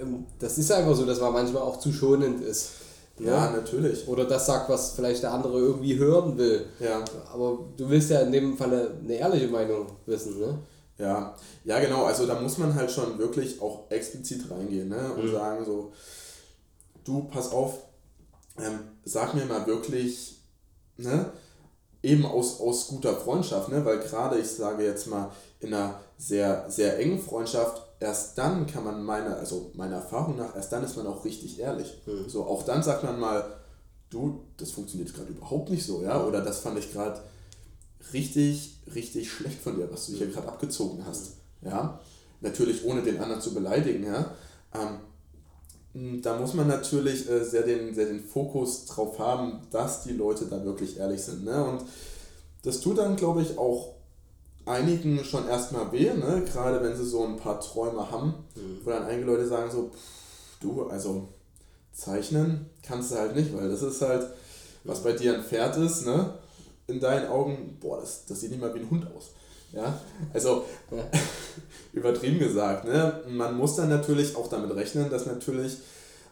ähm, 0.00 0.26
das 0.40 0.58
ist 0.58 0.72
einfach 0.72 0.94
so, 0.96 1.06
dass 1.06 1.20
man 1.20 1.32
manchmal 1.32 1.62
auch 1.62 1.78
zu 1.78 1.92
schonend 1.92 2.42
ist. 2.42 2.70
Ne? 3.18 3.28
Ja, 3.28 3.50
natürlich. 3.50 4.08
Oder 4.08 4.24
das 4.24 4.46
sagt, 4.46 4.68
was 4.68 4.92
vielleicht 4.92 5.22
der 5.22 5.32
andere 5.32 5.58
irgendwie 5.58 5.96
hören 5.96 6.36
will. 6.36 6.66
Ja. 6.80 7.04
Aber 7.32 7.60
du 7.76 7.88
willst 7.88 8.10
ja 8.10 8.20
in 8.22 8.32
dem 8.32 8.56
Falle 8.56 8.90
eine 9.04 9.14
ehrliche 9.14 9.48
Meinung 9.48 9.86
wissen, 10.06 10.40
ne? 10.40 10.58
Ja, 10.98 11.34
ja 11.64 11.78
genau. 11.78 12.04
Also 12.04 12.26
da 12.26 12.40
muss 12.40 12.58
man 12.58 12.74
halt 12.74 12.90
schon 12.90 13.18
wirklich 13.18 13.60
auch 13.62 13.90
explizit 13.90 14.50
reingehen 14.50 14.88
ne? 14.88 15.12
und 15.16 15.26
mhm. 15.26 15.32
sagen 15.32 15.64
so, 15.64 15.92
du, 17.04 17.24
pass 17.24 17.50
auf, 17.52 17.78
ähm, 18.58 18.80
sag 19.04 19.34
mir 19.34 19.44
mal 19.46 19.66
wirklich, 19.66 20.40
ne, 20.96 21.32
eben 22.02 22.26
aus, 22.26 22.60
aus 22.60 22.88
guter 22.88 23.16
Freundschaft, 23.16 23.68
ne, 23.68 23.84
weil 23.84 24.00
gerade 24.00 24.38
ich 24.38 24.48
sage 24.48 24.84
jetzt 24.84 25.06
mal, 25.06 25.30
in 25.60 25.72
einer 25.72 26.00
sehr, 26.18 26.68
sehr 26.68 26.98
engen 26.98 27.20
Freundschaft, 27.20 27.82
erst 28.00 28.36
dann 28.36 28.66
kann 28.66 28.84
man 28.84 29.04
meiner, 29.04 29.36
also 29.36 29.70
meiner 29.74 29.96
Erfahrung 29.96 30.36
nach, 30.36 30.54
erst 30.56 30.72
dann 30.72 30.84
ist 30.84 30.96
man 30.96 31.06
auch 31.06 31.24
richtig 31.24 31.60
ehrlich. 31.60 32.02
Mhm. 32.06 32.28
So, 32.28 32.44
auch 32.44 32.64
dann 32.64 32.82
sagt 32.82 33.04
man 33.04 33.18
mal, 33.18 33.56
du, 34.10 34.44
das 34.56 34.72
funktioniert 34.72 35.14
gerade 35.14 35.30
überhaupt 35.30 35.70
nicht 35.70 35.86
so, 35.86 36.02
ja, 36.02 36.22
oder 36.24 36.42
das 36.42 36.60
fand 36.60 36.78
ich 36.78 36.92
gerade 36.92 37.20
richtig, 38.12 38.80
richtig 38.92 39.30
schlecht 39.30 39.60
von 39.60 39.76
dir, 39.76 39.90
was 39.90 40.06
du 40.06 40.14
hier 40.14 40.28
gerade 40.28 40.48
abgezogen 40.48 41.04
hast, 41.06 41.34
ja. 41.62 42.00
Natürlich 42.40 42.84
ohne 42.84 43.02
den 43.02 43.20
anderen 43.20 43.40
zu 43.40 43.54
beleidigen, 43.54 44.04
ja. 44.04 44.34
Ähm, 44.74 44.88
hm, 44.88 44.98
da 45.94 46.38
muss 46.38 46.54
man 46.54 46.68
natürlich 46.68 47.28
äh, 47.28 47.44
sehr, 47.44 47.62
den, 47.62 47.94
sehr 47.94 48.06
den 48.06 48.20
Fokus 48.20 48.86
drauf 48.86 49.18
haben, 49.18 49.60
dass 49.70 50.02
die 50.02 50.12
Leute 50.12 50.46
da 50.46 50.64
wirklich 50.64 50.98
ehrlich 50.98 51.22
sind. 51.22 51.44
Ne? 51.44 51.62
Und 51.64 51.84
das 52.62 52.80
tut 52.80 52.98
dann, 52.98 53.16
glaube 53.16 53.42
ich, 53.42 53.58
auch 53.58 53.94
einigen 54.64 55.24
schon 55.24 55.48
erstmal 55.48 55.92
weh, 55.92 56.12
ne? 56.12 56.44
gerade 56.50 56.82
wenn 56.82 56.96
sie 56.96 57.04
so 57.04 57.24
ein 57.24 57.36
paar 57.36 57.60
Träume 57.60 58.10
haben, 58.10 58.34
mhm. 58.54 58.78
wo 58.84 58.90
dann 58.90 59.04
einige 59.04 59.26
Leute 59.26 59.46
sagen 59.46 59.70
so, 59.70 59.90
pff, 59.90 60.60
du, 60.60 60.86
also 60.86 61.28
zeichnen 61.92 62.70
kannst 62.82 63.12
du 63.12 63.16
halt 63.16 63.36
nicht, 63.36 63.54
weil 63.54 63.68
das 63.68 63.82
ist 63.82 64.00
halt, 64.00 64.28
was 64.84 65.02
bei 65.02 65.12
dir 65.12 65.34
ein 65.34 65.44
Pferd 65.44 65.76
ist, 65.76 66.06
ne? 66.06 66.34
in 66.86 67.00
deinen 67.00 67.28
Augen, 67.28 67.76
boah, 67.80 68.00
das, 68.00 68.24
das 68.26 68.40
sieht 68.40 68.50
nicht 68.50 68.60
mal 68.60 68.74
wie 68.74 68.80
ein 68.80 68.90
Hund 68.90 69.06
aus. 69.14 69.32
Ja, 69.72 69.98
also 70.32 70.64
übertrieben 71.92 72.38
gesagt. 72.38 72.84
Ne? 72.84 73.22
Man 73.28 73.56
muss 73.56 73.76
dann 73.76 73.88
natürlich 73.88 74.36
auch 74.36 74.48
damit 74.48 74.74
rechnen, 74.74 75.10
dass 75.10 75.26
natürlich 75.26 75.78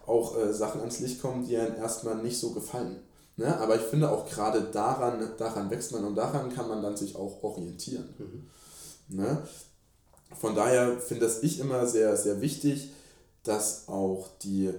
auch 0.06 0.36
äh, 0.38 0.52
Sachen 0.52 0.80
ans 0.80 1.00
Licht 1.00 1.20
kommen, 1.22 1.46
die 1.46 1.56
einem 1.56 1.76
erstmal 1.76 2.16
nicht 2.16 2.38
so 2.38 2.50
gefallen. 2.50 2.96
Ne? 3.36 3.56
Aber 3.58 3.76
ich 3.76 3.82
finde 3.82 4.10
auch 4.10 4.28
gerade 4.28 4.62
daran, 4.72 5.30
daran 5.38 5.70
wächst 5.70 5.92
man 5.92 6.04
und 6.04 6.14
daran 6.16 6.54
kann 6.54 6.68
man 6.68 6.82
dann 6.82 6.96
sich 6.96 7.16
auch 7.16 7.42
orientieren. 7.42 8.08
Mhm. 8.18 9.16
Ne? 9.16 9.38
Von 10.38 10.54
daher 10.54 10.98
finde 10.98 11.26
das 11.26 11.42
ich 11.42 11.58
immer 11.60 11.86
sehr, 11.86 12.16
sehr 12.16 12.40
wichtig, 12.40 12.90
dass 13.42 13.88
auch 13.88 14.28
die, 14.42 14.70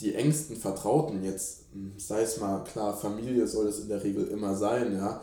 die 0.00 0.14
engsten 0.14 0.56
Vertrauten 0.56 1.24
jetzt, 1.24 1.64
hm, 1.72 1.94
sei 1.98 2.22
es 2.22 2.38
mal 2.38 2.62
klar, 2.64 2.96
Familie 2.96 3.46
soll 3.46 3.66
es 3.68 3.80
in 3.80 3.88
der 3.88 4.04
Regel 4.04 4.28
immer 4.28 4.54
sein, 4.54 4.94
ja, 4.94 5.20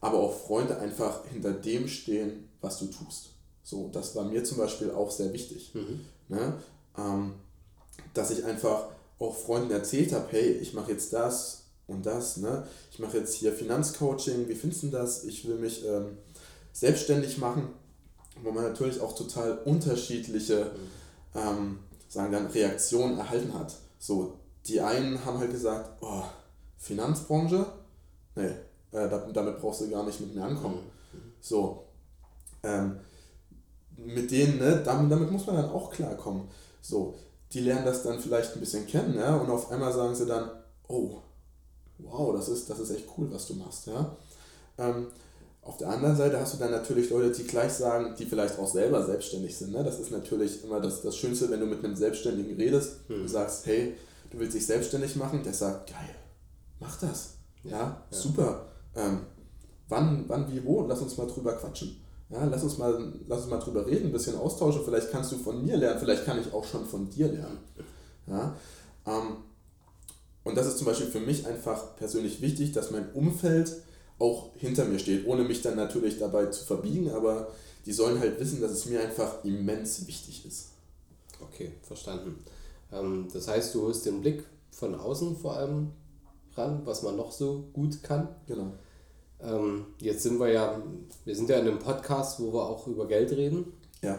aber 0.00 0.18
auch 0.18 0.34
Freunde 0.34 0.78
einfach 0.78 1.24
hinter 1.26 1.52
dem 1.52 1.88
stehen, 1.88 2.48
was 2.60 2.78
du 2.78 2.86
tust. 2.86 3.30
So, 3.62 3.88
das 3.92 4.14
war 4.16 4.24
mir 4.24 4.44
zum 4.44 4.58
Beispiel 4.58 4.90
auch 4.90 5.10
sehr 5.10 5.32
wichtig. 5.32 5.74
Mhm. 5.74 6.00
Ne? 6.28 6.54
Ähm, 6.96 7.34
dass 8.14 8.30
ich 8.30 8.44
einfach 8.44 8.88
auch 9.18 9.34
Freunden 9.36 9.70
erzählt 9.70 10.12
habe, 10.12 10.26
hey, 10.30 10.52
ich 10.52 10.74
mache 10.74 10.92
jetzt 10.92 11.12
das, 11.12 11.68
und 11.88 12.04
das, 12.04 12.36
ne? 12.36 12.64
Ich 12.92 12.98
mache 12.98 13.16
jetzt 13.16 13.34
hier 13.34 13.52
Finanzcoaching, 13.52 14.46
wie 14.48 14.54
findest 14.54 14.84
du 14.84 14.88
das? 14.88 15.24
Ich 15.24 15.48
will 15.48 15.56
mich 15.56 15.84
ähm, 15.84 16.18
selbstständig 16.72 17.38
machen, 17.38 17.68
wo 18.42 18.52
man 18.52 18.62
natürlich 18.62 19.00
auch 19.00 19.14
total 19.14 19.58
unterschiedliche 19.64 20.70
ähm, 21.34 21.80
sagen 22.08 22.32
dann 22.32 22.46
Reaktionen 22.46 23.18
erhalten 23.18 23.54
hat. 23.54 23.74
So, 23.98 24.38
die 24.66 24.80
einen 24.80 25.24
haben 25.24 25.38
halt 25.38 25.50
gesagt, 25.50 26.02
oh, 26.02 26.24
Finanzbranche, 26.76 27.66
nee, 28.36 28.50
äh, 28.92 29.08
damit 29.08 29.60
brauchst 29.60 29.80
du 29.80 29.90
gar 29.90 30.04
nicht 30.04 30.20
mit 30.20 30.34
mir 30.34 30.44
ankommen. 30.44 30.80
So, 31.40 31.84
ähm, 32.62 32.98
mit 33.96 34.30
denen, 34.30 34.58
ne, 34.58 34.82
damit, 34.84 35.10
damit 35.10 35.30
muss 35.30 35.46
man 35.46 35.56
dann 35.56 35.70
auch 35.70 35.90
klarkommen. 35.90 36.44
So, 36.80 37.14
die 37.52 37.60
lernen 37.60 37.84
das 37.84 38.02
dann 38.02 38.20
vielleicht 38.20 38.54
ein 38.54 38.60
bisschen 38.60 38.86
kennen, 38.86 39.14
ja, 39.14 39.36
und 39.36 39.50
auf 39.50 39.70
einmal 39.70 39.92
sagen 39.92 40.14
sie 40.14 40.26
dann, 40.26 40.50
oh, 40.88 41.18
wow, 41.98 42.32
das 42.34 42.48
ist, 42.48 42.68
das 42.70 42.78
ist 42.78 42.90
echt 42.90 43.06
cool, 43.16 43.28
was 43.32 43.46
du 43.46 43.54
machst, 43.54 43.86
ja. 43.86 44.16
Ähm, 44.78 45.08
auf 45.62 45.76
der 45.76 45.90
anderen 45.90 46.16
Seite 46.16 46.40
hast 46.40 46.54
du 46.54 46.58
dann 46.58 46.70
natürlich 46.70 47.10
Leute, 47.10 47.30
die 47.30 47.46
gleich 47.46 47.72
sagen, 47.72 48.14
die 48.18 48.24
vielleicht 48.24 48.58
auch 48.58 48.66
selber 48.66 49.04
selbstständig 49.04 49.54
sind. 49.54 49.72
Ne? 49.72 49.84
Das 49.84 49.98
ist 49.98 50.10
natürlich 50.10 50.64
immer 50.64 50.80
das, 50.80 51.02
das 51.02 51.14
Schönste, 51.14 51.50
wenn 51.50 51.60
du 51.60 51.66
mit 51.66 51.84
einem 51.84 51.94
Selbstständigen 51.94 52.56
redest 52.56 53.00
hm. 53.08 53.20
und 53.20 53.28
sagst, 53.28 53.66
hey, 53.66 53.94
du 54.30 54.38
willst 54.38 54.54
dich 54.54 54.64
selbstständig 54.64 55.16
machen, 55.16 55.42
der 55.42 55.52
sagt, 55.52 55.90
geil, 55.90 56.14
mach 56.80 56.98
das. 57.00 57.34
Ja, 57.64 57.70
ja, 57.70 58.06
ja. 58.10 58.66
Ähm, 58.98 59.20
wann, 59.88 60.24
wann, 60.26 60.52
wie, 60.52 60.64
wo? 60.64 60.82
Lass 60.86 61.00
uns 61.00 61.16
mal 61.16 61.26
drüber 61.26 61.54
quatschen. 61.54 61.96
Ja, 62.30 62.44
lass 62.44 62.62
uns 62.62 62.76
mal, 62.76 63.12
lass 63.26 63.42
uns 63.42 63.50
mal 63.50 63.58
drüber 63.58 63.86
reden, 63.86 64.06
ein 64.06 64.12
bisschen 64.12 64.36
austauschen. 64.36 64.82
Vielleicht 64.84 65.10
kannst 65.10 65.32
du 65.32 65.36
von 65.36 65.64
mir 65.64 65.76
lernen, 65.76 65.98
vielleicht 65.98 66.26
kann 66.26 66.38
ich 66.38 66.52
auch 66.52 66.64
schon 66.64 66.84
von 66.84 67.08
dir 67.08 67.28
lernen. 67.28 67.58
Ja, 68.26 68.54
ähm, 69.06 69.38
und 70.44 70.56
das 70.56 70.66
ist 70.66 70.78
zum 70.78 70.86
Beispiel 70.86 71.06
für 71.06 71.20
mich 71.20 71.46
einfach 71.46 71.96
persönlich 71.96 72.42
wichtig, 72.42 72.72
dass 72.72 72.90
mein 72.90 73.10
Umfeld 73.12 73.72
auch 74.18 74.50
hinter 74.56 74.84
mir 74.84 74.98
steht, 74.98 75.26
ohne 75.26 75.44
mich 75.44 75.62
dann 75.62 75.76
natürlich 75.76 76.18
dabei 76.18 76.46
zu 76.46 76.64
verbiegen, 76.64 77.10
aber 77.10 77.48
die 77.86 77.92
sollen 77.92 78.18
halt 78.18 78.38
wissen, 78.40 78.60
dass 78.60 78.72
es 78.72 78.86
mir 78.86 79.00
einfach 79.00 79.44
immens 79.44 80.06
wichtig 80.06 80.44
ist. 80.44 80.70
Okay, 81.40 81.72
verstanden. 81.82 82.44
Ähm, 82.92 83.28
das 83.32 83.48
heißt, 83.48 83.74
du 83.74 83.82
holst 83.82 84.04
den 84.06 84.20
Blick 84.20 84.44
von 84.70 84.94
außen 84.94 85.36
vor 85.36 85.56
allem 85.56 85.92
ran, 86.54 86.82
was 86.84 87.02
man 87.02 87.16
noch 87.16 87.32
so 87.32 87.68
gut 87.72 88.02
kann. 88.02 88.28
Genau. 88.46 88.72
Ähm, 89.42 89.86
jetzt 90.00 90.22
sind 90.22 90.40
wir 90.40 90.48
ja, 90.48 90.80
wir 91.24 91.36
sind 91.36 91.48
ja 91.48 91.58
in 91.58 91.68
einem 91.68 91.78
Podcast, 91.78 92.40
wo 92.40 92.52
wir 92.52 92.62
auch 92.62 92.86
über 92.86 93.06
Geld 93.06 93.30
reden. 93.32 93.72
Ja. 94.02 94.18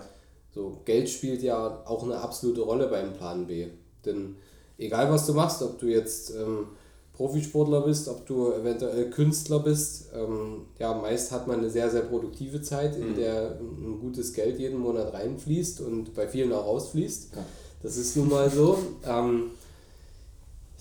So, 0.53 0.81
Geld 0.85 1.09
spielt 1.09 1.41
ja 1.41 1.83
auch 1.85 2.03
eine 2.03 2.17
absolute 2.17 2.61
Rolle 2.61 2.87
beim 2.87 3.13
Plan 3.13 3.47
B. 3.47 3.67
Denn 4.05 4.35
egal 4.77 5.11
was 5.11 5.25
du 5.25 5.33
machst, 5.33 5.61
ob 5.61 5.77
du 5.77 5.87
jetzt 5.87 6.31
ähm, 6.31 6.67
Profisportler 7.13 7.81
bist, 7.81 8.07
ob 8.07 8.25
du 8.25 8.53
eventuell 8.53 9.09
Künstler 9.09 9.59
bist, 9.59 10.05
ähm, 10.15 10.67
ja, 10.79 10.93
meist 10.93 11.31
hat 11.31 11.47
man 11.47 11.59
eine 11.59 11.69
sehr, 11.69 11.89
sehr 11.89 12.03
produktive 12.03 12.61
Zeit, 12.61 12.95
in 12.95 13.11
mhm. 13.11 13.15
der 13.15 13.59
ein 13.59 13.99
gutes 13.99 14.33
Geld 14.33 14.57
jeden 14.57 14.79
Monat 14.79 15.13
reinfließt 15.13 15.81
und 15.81 16.15
bei 16.15 16.27
vielen 16.27 16.53
auch 16.53 16.65
rausfließt. 16.65 17.35
Ja. 17.35 17.45
Das 17.83 17.97
ist 17.97 18.15
nun 18.15 18.29
mal 18.29 18.49
so. 18.49 18.77
Ähm, 19.05 19.51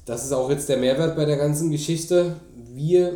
das 0.05 0.25
ist 0.25 0.33
auch 0.33 0.49
jetzt 0.49 0.69
der 0.69 0.79
Mehrwert 0.79 1.17
bei 1.17 1.25
der 1.25 1.37
ganzen 1.37 1.71
Geschichte. 1.71 2.37
Wie, 2.73 3.11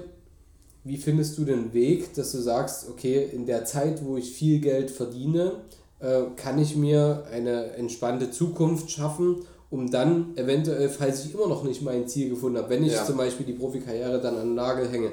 wie 0.85 0.97
findest 0.97 1.39
du 1.39 1.45
den 1.45 1.73
Weg, 1.73 2.15
dass 2.15 2.33
du 2.33 2.39
sagst, 2.39 2.89
okay, 2.89 3.29
in 3.33 3.47
der 3.47 3.65
Zeit, 3.65 4.05
wo 4.05 4.17
ich 4.17 4.33
viel 4.33 4.61
Geld 4.61 4.91
verdiene, 4.91 5.53
äh, 6.01 6.23
kann 6.37 6.59
ich 6.59 6.77
mir 6.77 7.25
eine 7.31 7.73
entspannte 7.73 8.31
Zukunft 8.31 8.91
schaffen, 8.91 9.45
um 9.71 9.91
dann 9.91 10.37
eventuell, 10.37 10.89
falls 10.89 11.25
ich 11.25 11.35
immer 11.35 11.47
noch 11.47 11.63
nicht 11.65 11.83
mein 11.83 12.09
Ziel 12.09 12.31
gefunden 12.31 12.59
habe, 12.59 12.71
wenn 12.71 12.85
ich 12.85 12.93
ja. 12.93 13.05
zum 13.05 13.17
Beispiel 13.17 13.47
die 13.47 13.53
Profikarriere 13.53 14.21
dann 14.21 14.37
an 14.37 14.49
den 14.49 14.55
Nagel 14.55 14.89
hänge, 14.89 15.13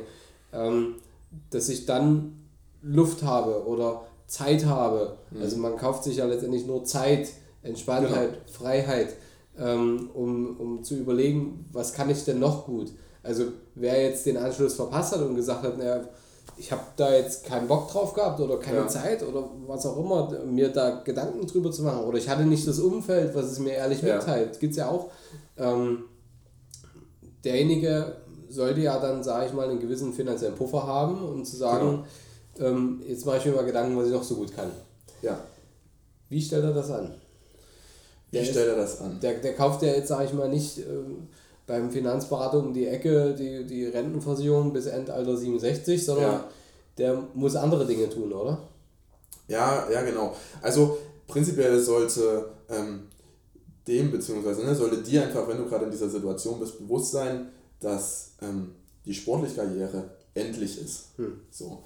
ähm, 0.52 0.96
dass 1.52 1.70
ich 1.70 1.86
dann 1.86 2.40
Luft 2.82 3.24
habe 3.24 3.66
oder 3.68 4.06
Zeit 4.28 4.66
habe. 4.66 5.18
Mhm. 5.32 5.42
Also 5.42 5.58
man 5.58 5.78
kauft 5.78 6.04
sich 6.04 6.18
ja 6.18 6.26
letztendlich 6.26 6.66
nur 6.66 6.84
Zeit, 6.84 7.30
Entspanntheit, 7.62 8.32
genau. 8.32 8.52
Freiheit 8.52 9.16
ähm, 9.60 10.10
um, 10.14 10.58
um 10.58 10.84
zu 10.84 10.96
überlegen, 10.96 11.66
was 11.72 11.94
kann 11.94 12.10
ich 12.10 12.24
denn 12.24 12.40
noch 12.40 12.66
gut. 12.66 12.92
Also 13.24 13.46
wer 13.76 14.02
jetzt 14.02 14.26
den 14.26 14.38
Anschluss 14.38 14.76
verpasst 14.76 15.14
hat 15.14 15.22
und 15.22 15.36
gesagt 15.36 15.64
hat, 15.64 15.78
naja, 15.78 16.02
ich 16.58 16.72
habe 16.72 16.82
da 16.98 17.14
jetzt 17.14 17.46
keinen 17.46 17.68
Bock 17.68 17.90
drauf 17.90 18.14
gehabt 18.14 18.40
oder 18.40 18.58
keine 18.58 18.80
ja. 18.80 18.88
Zeit 18.88 19.24
oder 19.24 19.50
was 19.66 19.86
auch 19.86 19.98
immer, 19.98 20.44
mir 20.46 20.70
da 20.70 21.02
Gedanken 21.02 21.48
drüber 21.48 21.72
zu 21.72 21.84
machen 21.84 22.04
oder 22.04 22.18
ich 22.18 22.28
hatte 22.28 22.44
nicht 22.44 22.68
das 22.68 22.80
Umfeld, 22.80 23.34
was 23.34 23.46
es 23.46 23.60
mir 23.60 23.74
ehrlich 23.74 24.02
ja. 24.02 24.16
mitteilt, 24.16 24.60
gibt 24.60 24.72
es 24.72 24.78
ja 24.78 24.90
auch. 24.90 25.10
Ähm, 25.58 26.04
derjenige 27.44 28.18
sollte 28.50 28.82
ja 28.82 29.00
dann, 29.00 29.24
sage 29.24 29.46
ich 29.46 29.54
mal, 29.54 29.70
einen 29.70 29.80
gewissen 29.80 30.12
finanziellen 30.12 30.56
Puffer 30.56 30.86
haben 30.86 31.24
und 31.24 31.46
zu 31.46 31.56
sagen, 31.56 32.04
genau. 32.56 32.70
ähm, 32.70 33.04
jetzt 33.08 33.26
mache 33.26 33.38
ich 33.38 33.46
mir 33.46 33.54
mal 33.54 33.66
Gedanken, 33.66 33.98
was 33.98 34.08
ich 34.08 34.14
noch 34.14 34.24
so 34.24 34.36
gut 34.36 34.54
kann. 34.54 34.72
Ja. 35.22 35.40
Wie 36.30 36.42
stellt 36.42 36.64
er 36.64 36.74
das 36.74 36.92
an? 36.92 37.14
Wie 38.32 38.46
stellt 38.46 38.68
er 38.68 38.76
das 38.76 39.00
an? 39.02 39.20
Der, 39.22 39.36
der 39.36 39.56
kauft 39.56 39.82
ja 39.82 39.90
jetzt, 39.90 40.10
sage 40.10 40.26
ich 40.26 40.34
mal, 40.34 40.50
nicht 40.50 40.80
ähm, 40.80 41.28
beim 41.70 41.92
Finanzberater 41.92 42.58
um 42.58 42.74
die 42.74 42.88
Ecke 42.88 43.36
die, 43.36 43.64
die 43.64 43.86
Rentenversicherung 43.86 44.74
bis 44.74 44.88
Endalter 44.88 45.38
67, 45.38 46.04
sondern 46.04 46.32
ja. 46.32 46.50
der 46.98 47.24
muss 47.36 47.56
andere 47.56 47.86
Dinge 47.86 48.10
tun, 48.10 48.34
oder? 48.34 48.58
Ja, 49.48 49.88
ja, 49.90 50.02
genau. 50.02 50.36
Also 50.64 50.98
prinzipiell 51.28 51.80
sollte 51.80 52.50
ähm, 52.70 53.04
dem, 53.88 54.12
beziehungsweise 54.12 54.66
ne, 54.66 54.74
sollte 54.74 55.04
dir 55.04 55.24
einfach, 55.24 55.48
wenn 55.48 55.58
du 55.58 55.66
gerade 55.68 55.86
in 55.86 55.92
dieser 55.92 56.10
Situation 56.10 56.60
bist, 56.60 56.80
bewusst 56.80 57.12
sein, 57.12 57.50
dass 57.80 58.32
ähm, 58.42 58.72
die 59.06 59.14
sportliche 59.14 59.58
Karriere 59.58 60.10
endlich 60.34 60.82
ist. 60.82 61.10
Hm. 61.18 61.40
So. 61.52 61.84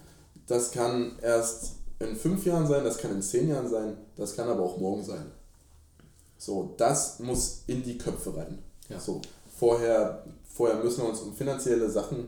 Das 0.48 0.72
kann 0.72 1.18
erst 1.22 1.74
in 2.00 2.16
fünf 2.16 2.46
Jahren 2.46 2.68
sein, 2.68 2.86
das 2.86 2.98
kann 2.98 3.12
in 3.12 3.22
zehn 3.22 3.50
Jahren 3.50 3.70
sein, 3.70 3.98
das 4.16 4.34
kann 4.34 4.48
aber 4.48 4.64
auch 4.64 4.78
morgen 4.78 5.04
sein. 5.04 5.26
So, 6.38 6.74
das 6.78 7.20
muss 7.20 7.64
in 7.68 7.84
die 7.84 7.98
Köpfe 7.98 8.34
rein. 8.36 8.60
Ja. 8.88 9.00
So, 9.00 9.22
vorher, 9.58 10.26
vorher 10.44 10.84
müssen 10.84 11.04
wir 11.04 11.10
uns 11.10 11.20
um 11.22 11.34
finanzielle 11.34 11.90
Sachen, 11.90 12.28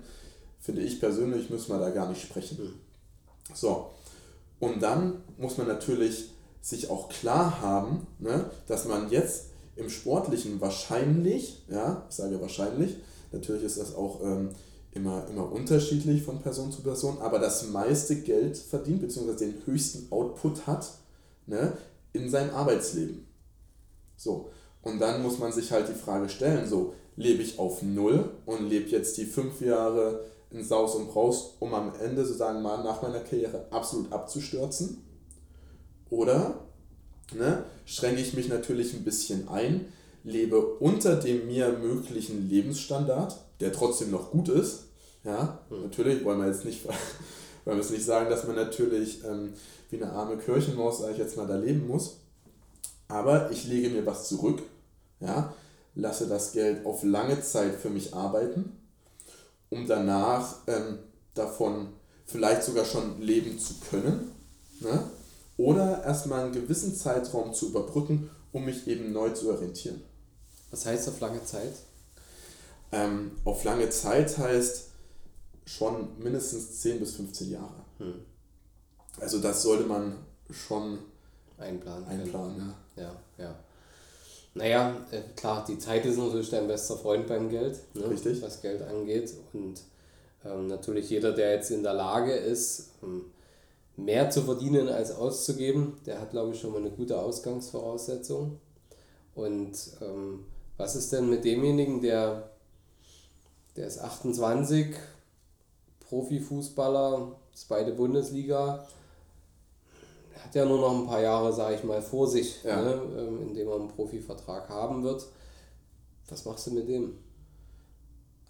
finde 0.59 0.81
ich 0.81 0.99
persönlich, 0.99 1.49
müssen 1.49 1.69
wir 1.69 1.79
da 1.79 1.89
gar 1.89 2.09
nicht 2.09 2.21
sprechen. 2.21 2.57
Mhm. 2.59 2.73
So, 3.53 3.91
und 4.59 4.81
dann 4.81 5.21
muss 5.37 5.57
man 5.57 5.67
natürlich 5.67 6.31
sich 6.61 6.89
auch 6.89 7.09
klar 7.09 7.61
haben, 7.61 8.07
ne, 8.19 8.49
dass 8.67 8.85
man 8.85 9.09
jetzt 9.11 9.47
im 9.75 9.89
Sportlichen 9.89 10.61
wahrscheinlich, 10.61 11.63
ja, 11.69 12.05
ich 12.09 12.15
sage 12.15 12.41
wahrscheinlich, 12.41 12.97
natürlich 13.31 13.63
ist 13.63 13.77
das 13.77 13.93
auch 13.93 14.21
ähm, 14.23 14.49
immer, 14.91 15.27
immer 15.27 15.51
unterschiedlich 15.51 16.23
von 16.23 16.41
Person 16.41 16.71
zu 16.71 16.81
Person, 16.81 17.19
aber 17.19 17.37
das 17.39 17.67
meiste 17.67 18.15
Geld 18.21 18.57
verdient, 18.57 19.01
beziehungsweise 19.01 19.45
den 19.45 19.65
höchsten 19.65 20.11
Output 20.11 20.65
hat 20.65 20.89
ne, 21.45 21.77
in 22.13 22.29
seinem 22.29 22.55
Arbeitsleben. 22.55 23.27
So. 24.15 24.49
Und 24.81 24.99
dann 24.99 25.21
muss 25.21 25.39
man 25.39 25.51
sich 25.51 25.71
halt 25.71 25.89
die 25.89 25.99
Frage 25.99 26.29
stellen, 26.29 26.67
so, 26.67 26.93
lebe 27.15 27.41
ich 27.41 27.59
auf 27.59 27.81
Null 27.81 28.29
und 28.45 28.69
lebe 28.69 28.89
jetzt 28.89 29.17
die 29.17 29.25
fünf 29.25 29.61
Jahre 29.61 30.25
in 30.51 30.63
Saus 30.63 30.95
und 30.95 31.09
Braus, 31.09 31.55
um 31.59 31.73
am 31.73 31.93
Ende 32.01 32.25
sozusagen 32.25 32.61
mal 32.61 32.83
nach 32.83 33.01
meiner 33.01 33.19
Karriere 33.19 33.65
absolut 33.71 34.11
abzustürzen? 34.11 35.03
Oder 36.09 36.65
ne, 37.33 37.63
schränke 37.85 38.21
ich 38.21 38.33
mich 38.33 38.47
natürlich 38.47 38.93
ein 38.93 39.03
bisschen 39.03 39.47
ein, 39.49 39.91
lebe 40.23 40.59
unter 40.59 41.15
dem 41.15 41.47
mir 41.47 41.77
möglichen 41.81 42.49
Lebensstandard, 42.49 43.35
der 43.59 43.71
trotzdem 43.71 44.11
noch 44.11 44.31
gut 44.31 44.49
ist. 44.49 44.85
Ja, 45.23 45.59
mhm. 45.69 45.83
natürlich 45.83 46.23
wollen 46.23 46.39
wir 46.39 46.47
jetzt 46.47 46.65
nicht, 46.65 46.85
wollen 47.65 47.77
wir 47.77 47.83
jetzt 47.83 47.91
nicht 47.91 48.05
sagen, 48.05 48.29
dass 48.29 48.45
man 48.45 48.55
natürlich 48.55 49.23
ähm, 49.23 49.53
wie 49.89 50.01
eine 50.01 50.11
arme 50.11 50.37
Kirchenmaus, 50.37 50.99
sage 50.99 51.13
ich 51.13 51.17
jetzt 51.17 51.37
mal, 51.37 51.47
da 51.47 51.55
leben 51.55 51.87
muss. 51.87 52.17
Aber 53.07 53.51
ich 53.51 53.65
lege 53.65 53.89
mir 53.89 54.05
was 54.05 54.27
zurück, 54.27 54.63
ja, 55.19 55.53
lasse 55.95 56.27
das 56.27 56.51
Geld 56.51 56.85
auf 56.85 57.03
lange 57.03 57.41
Zeit 57.41 57.75
für 57.75 57.89
mich 57.89 58.13
arbeiten, 58.13 58.77
um 59.69 59.87
danach 59.87 60.57
ähm, 60.67 60.99
davon 61.33 61.89
vielleicht 62.25 62.63
sogar 62.63 62.85
schon 62.85 63.21
leben 63.21 63.57
zu 63.59 63.75
können. 63.89 64.31
Ne? 64.81 65.03
Oder 65.57 66.03
erstmal 66.03 66.43
einen 66.43 66.53
gewissen 66.53 66.93
Zeitraum 66.93 67.53
zu 67.53 67.67
überbrücken, 67.67 68.29
um 68.51 68.65
mich 68.65 68.87
eben 68.87 69.13
neu 69.13 69.29
zu 69.29 69.49
orientieren. 69.49 70.01
Was 70.71 70.85
heißt 70.85 71.07
auf 71.07 71.19
lange 71.21 71.43
Zeit? 71.45 71.73
Ähm, 72.91 73.31
auf 73.45 73.63
lange 73.63 73.89
Zeit 73.89 74.37
heißt 74.37 74.89
schon 75.65 76.19
mindestens 76.19 76.81
10 76.81 76.99
bis 76.99 77.15
15 77.15 77.51
Jahre. 77.51 77.85
Hm. 77.97 78.13
Also 79.19 79.39
das 79.39 79.63
sollte 79.63 79.85
man 79.85 80.17
schon 80.51 80.99
einplanen. 81.57 82.05
einplanen 82.05 82.73
ja. 82.95 83.03
ja, 83.03 83.15
ja. 83.37 83.64
Naja, 84.55 85.05
äh, 85.11 85.21
klar, 85.35 85.63
die 85.67 85.77
Zeit 85.77 86.05
ist 86.05 86.17
natürlich 86.17 86.49
dein 86.49 86.67
bester 86.67 86.97
Freund 86.97 87.27
beim 87.27 87.49
Geld, 87.49 87.79
ne? 87.93 88.09
Richtig. 88.09 88.41
was 88.41 88.61
Geld 88.61 88.81
angeht. 88.81 89.33
Und 89.53 89.81
ähm, 90.45 90.67
natürlich 90.67 91.09
jeder, 91.09 91.33
der 91.33 91.53
jetzt 91.53 91.71
in 91.71 91.83
der 91.83 91.93
Lage 91.93 92.33
ist, 92.33 92.91
ähm, 93.03 93.25
mehr 93.97 94.29
zu 94.29 94.41
verdienen 94.41 94.89
als 94.89 95.13
auszugeben, 95.13 95.97
der 96.05 96.19
hat, 96.19 96.31
glaube 96.31 96.53
ich, 96.53 96.59
schon 96.59 96.71
mal 96.71 96.79
eine 96.79 96.91
gute 96.91 97.19
Ausgangsvoraussetzung. 97.19 98.59
Und 99.35 99.77
ähm, 100.01 100.45
was 100.77 100.95
ist 100.95 101.11
denn 101.11 101.29
mit 101.29 101.45
demjenigen, 101.45 102.01
der 102.01 102.49
der 103.75 103.87
ist 103.87 103.99
28, 103.99 104.95
Profifußballer, 106.07 107.35
zweite 107.53 107.91
Bundesliga. 107.91 108.87
Hat 110.45 110.53
ja 110.55 110.65
nur 110.65 110.79
noch 110.79 110.93
ein 110.93 111.07
paar 111.07 111.21
Jahre, 111.21 111.51
sage 111.51 111.75
ich 111.75 111.83
mal, 111.83 112.01
vor 112.01 112.27
sich, 112.27 112.63
Ja. 112.63 112.81
ne, 112.81 112.93
ähm, 113.17 113.41
in 113.41 113.53
dem 113.55 113.67
er 113.67 113.75
einen 113.75 113.87
Profivertrag 113.87 114.69
haben 114.69 115.03
wird. 115.03 115.25
Was 116.29 116.45
machst 116.45 116.67
du 116.67 116.71
mit 116.71 116.87
dem? 116.87 117.17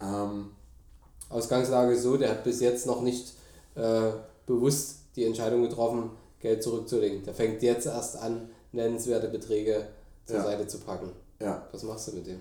Ähm, 0.00 0.50
Ausgangslage 1.30 1.92
ist 1.94 2.02
so, 2.02 2.16
der 2.16 2.30
hat 2.30 2.44
bis 2.44 2.60
jetzt 2.60 2.86
noch 2.86 3.00
nicht 3.02 3.32
äh, 3.74 4.10
bewusst 4.46 4.98
die 5.16 5.24
Entscheidung 5.24 5.62
getroffen, 5.62 6.10
Geld 6.40 6.62
zurückzulegen. 6.62 7.24
Der 7.24 7.34
fängt 7.34 7.62
jetzt 7.62 7.86
erst 7.86 8.16
an, 8.18 8.50
nennenswerte 8.72 9.28
Beträge 9.28 9.86
zur 10.26 10.36
Ja. 10.36 10.44
Seite 10.44 10.66
zu 10.66 10.78
packen. 10.78 11.10
ja. 11.40 11.66
Was 11.72 11.82
machst 11.82 12.08
du 12.08 12.12
mit 12.12 12.26
dem? 12.26 12.40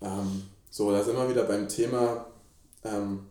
Ähm, 0.00 0.42
so, 0.70 0.90
da 0.90 1.02
sind 1.02 1.16
wir 1.16 1.28
wieder 1.28 1.44
beim 1.44 1.68
Thema 1.68 2.26
ähm, 2.84 3.26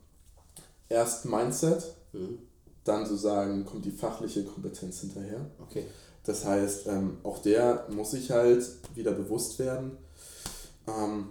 erst 0.90 1.26
Mindset, 1.26 1.94
Mhm. 2.14 2.40
Dann 2.84 3.06
sozusagen 3.06 3.66
kommt 3.66 3.86
die 3.86 3.92
fachliche 3.92 4.44
Kompetenz 4.44 5.02
hinterher. 5.02 5.46
Okay. 5.60 5.86
Das 6.24 6.46
heißt, 6.46 6.88
ähm, 6.88 7.18
auch 7.24 7.40
der 7.40 7.88
muss 7.90 8.12
sich 8.12 8.32
halt 8.32 8.64
wieder 8.96 9.12
bewusst 9.12 9.58
werden. 9.60 9.98
Ähm, 10.88 11.30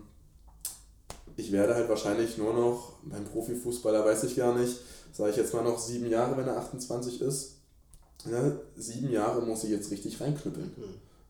ich 1.36 1.52
werde 1.52 1.74
halt 1.74 1.88
wahrscheinlich 1.88 2.38
nur 2.38 2.52
noch, 2.52 2.94
beim 3.04 3.24
Profifußballer 3.24 4.04
weiß 4.04 4.24
ich 4.24 4.36
gar 4.36 4.56
nicht, 4.56 4.76
sage 5.12 5.30
ich 5.30 5.36
jetzt 5.36 5.54
mal 5.54 5.64
noch 5.64 5.78
sieben 5.78 6.08
Jahre, 6.08 6.36
wenn 6.36 6.46
er 6.46 6.58
28 6.58 7.20
ist. 7.20 7.56
Ja, 8.30 8.52
sieben 8.76 9.10
Jahre 9.10 9.40
muss 9.42 9.64
ich 9.64 9.70
jetzt 9.70 9.90
richtig 9.90 10.20
reinknüppeln. 10.20 10.72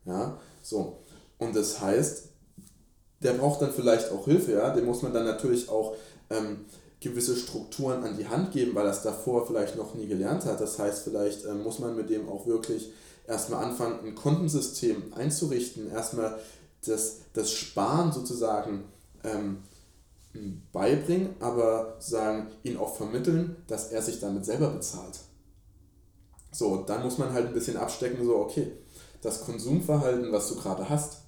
Ja, 0.05 0.37
so. 0.61 0.99
Und 1.37 1.55
das 1.55 1.79
heißt, 1.79 2.25
der 3.23 3.33
braucht 3.33 3.61
dann 3.61 3.71
vielleicht 3.71 4.11
auch 4.11 4.25
Hilfe, 4.25 4.53
ja. 4.53 4.73
Dem 4.73 4.85
muss 4.85 5.01
man 5.01 5.13
dann 5.13 5.25
natürlich 5.25 5.69
auch 5.69 5.95
ähm, 6.29 6.65
gewisse 7.01 7.35
Strukturen 7.35 8.03
an 8.03 8.15
die 8.15 8.27
Hand 8.27 8.51
geben, 8.51 8.75
weil 8.75 8.85
er 8.85 8.91
es 8.91 9.01
davor 9.01 9.45
vielleicht 9.45 9.75
noch 9.75 9.95
nie 9.95 10.07
gelernt 10.07 10.45
hat. 10.45 10.61
Das 10.61 10.79
heißt, 10.79 11.03
vielleicht 11.03 11.45
ähm, 11.45 11.63
muss 11.63 11.79
man 11.79 11.95
mit 11.95 12.09
dem 12.09 12.29
auch 12.29 12.45
wirklich 12.45 12.91
erstmal 13.27 13.65
anfangen, 13.65 14.05
ein 14.05 14.15
Kontensystem 14.15 15.11
einzurichten, 15.13 15.91
erstmal 15.91 16.39
das, 16.85 17.17
das 17.33 17.51
Sparen 17.51 18.11
sozusagen 18.11 18.83
ähm, 19.23 19.63
beibringen, 20.71 21.35
aber 21.39 21.97
sagen, 21.99 22.47
ihn 22.63 22.77
auch 22.77 22.95
vermitteln, 22.95 23.57
dass 23.67 23.91
er 23.91 24.01
sich 24.01 24.19
damit 24.19 24.45
selber 24.45 24.69
bezahlt. 24.69 25.19
So, 26.51 26.77
dann 26.77 27.03
muss 27.03 27.17
man 27.17 27.33
halt 27.33 27.47
ein 27.47 27.53
bisschen 27.53 27.77
abstecken, 27.77 28.25
so, 28.25 28.37
okay, 28.37 28.71
das 29.21 29.41
Konsumverhalten, 29.41 30.31
was 30.31 30.49
du 30.49 30.55
gerade 30.55 30.87
hast, 30.89 31.21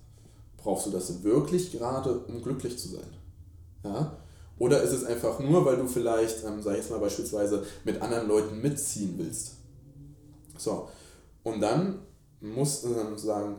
brauchst 0.58 0.86
du 0.86 0.92
das 0.92 1.24
wirklich 1.24 1.72
gerade, 1.72 2.20
um 2.20 2.42
glücklich 2.42 2.78
zu 2.78 2.90
sein? 2.90 3.14
Ja? 3.84 4.18
Oder 4.60 4.82
ist 4.82 4.92
es 4.92 5.04
einfach 5.04 5.40
nur, 5.40 5.66
weil 5.66 5.78
du 5.78 5.88
vielleicht, 5.88 6.44
ähm, 6.46 6.62
sag 6.62 6.74
ich 6.74 6.80
jetzt 6.80 6.92
mal 6.92 7.00
beispielsweise, 7.00 7.66
mit 7.84 8.02
anderen 8.02 8.28
Leuten 8.28 8.62
mitziehen 8.62 9.16
willst? 9.18 9.54
So, 10.58 10.88
und 11.44 11.60
dann 11.60 12.00
muss, 12.40 12.84
ähm, 12.84 13.18
sagen, 13.18 13.56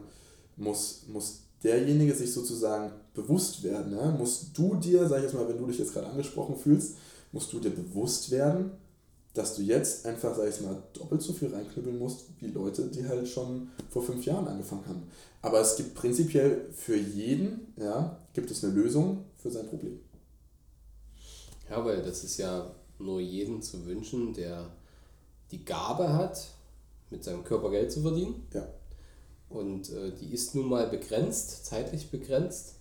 muss, 0.57 1.07
muss 1.09 1.41
derjenige 1.63 2.15
sich 2.15 2.33
sozusagen 2.33 2.93
bewusst 3.15 3.63
werden. 3.63 3.97
Ja? 3.97 4.11
Musst 4.11 4.57
du 4.57 4.77
dir, 4.77 5.09
sag 5.09 5.19
ich 5.19 5.25
jetzt 5.25 5.35
mal, 5.35 5.49
wenn 5.49 5.59
du 5.59 5.67
dich 5.67 5.79
jetzt 5.79 5.93
gerade 5.93 6.07
angesprochen 6.07 6.57
fühlst, 6.57 6.97
musst 7.33 7.53
du 7.53 7.59
dir 7.59 7.71
bewusst 7.71 8.31
werden, 8.31 8.73
dass 9.33 9.57
du 9.57 9.63
jetzt 9.63 10.07
einfach, 10.07 10.37
sag 10.37 10.49
ich 10.49 10.61
mal, 10.61 10.81
doppelt 10.93 11.21
so 11.21 11.33
viel 11.33 11.53
reinknüppeln 11.53 11.99
musst, 11.99 12.27
wie 12.39 12.47
Leute, 12.47 12.85
die 12.85 13.07
halt 13.07 13.27
schon 13.27 13.69
vor 13.91 14.03
fünf 14.03 14.25
Jahren 14.25 14.47
angefangen 14.47 14.87
haben. 14.87 15.03
Aber 15.43 15.61
es 15.61 15.77
gibt 15.77 15.95
prinzipiell 15.95 16.69
für 16.73 16.97
jeden, 16.97 17.73
ja, 17.77 18.21
gibt 18.33 18.51
es 18.51 18.63
eine 18.63 18.73
Lösung 18.73 19.25
für 19.39 19.51
sein 19.51 19.67
Problem. 19.67 19.99
Ja, 21.71 21.85
weil 21.85 22.03
das 22.03 22.25
ist 22.25 22.37
ja 22.39 22.71
nur 22.99 23.21
jedem 23.21 23.63
zu 23.63 23.85
wünschen, 23.87 24.33
der 24.35 24.67
die 25.51 25.65
Gabe 25.65 26.13
hat, 26.13 26.47
mit 27.11 27.23
seinem 27.25 27.45
Körper 27.45 27.71
Geld 27.71 27.93
zu 27.93 28.01
verdienen. 28.03 28.47
Ja. 28.53 28.67
Und 29.49 29.91
äh, 29.91 30.11
die 30.13 30.33
ist 30.33 30.55
nun 30.55 30.69
mal 30.69 30.87
begrenzt, 30.89 31.67
zeitlich 31.67 32.11
begrenzt, 32.11 32.75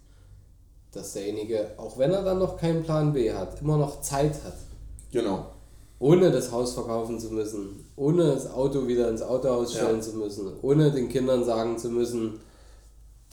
dass 0.91 1.13
derjenige, 1.13 1.71
auch 1.77 1.97
wenn 1.97 2.11
er 2.11 2.23
dann 2.23 2.39
noch 2.39 2.57
keinen 2.57 2.83
Plan 2.83 3.13
B 3.13 3.31
hat, 3.31 3.61
immer 3.61 3.77
noch 3.77 4.01
Zeit 4.01 4.43
hat, 4.43 4.55
Genau. 5.11 5.47
ohne 5.99 6.31
das 6.31 6.51
Haus 6.51 6.73
verkaufen 6.73 7.19
zu 7.19 7.29
müssen, 7.31 7.85
ohne 7.95 8.25
das 8.33 8.49
Auto 8.51 8.87
wieder 8.87 9.09
ins 9.09 9.21
Autohaus 9.21 9.73
stellen 9.73 9.97
Ja. 9.97 10.01
zu 10.01 10.13
müssen, 10.13 10.51
ohne 10.61 10.91
den 10.91 11.09
Kindern 11.09 11.43
sagen 11.43 11.77
zu 11.77 11.89
müssen, 11.89 12.39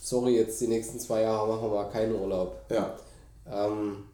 sorry, 0.00 0.36
jetzt 0.36 0.60
die 0.60 0.68
nächsten 0.68 0.98
zwei 0.98 1.22
Jahre 1.22 1.48
machen 1.48 1.70
wir 1.72 1.84
keinen 1.90 2.14
Urlaub. 2.16 2.56
Ja. 2.70 2.94
Ähm, 3.50 4.04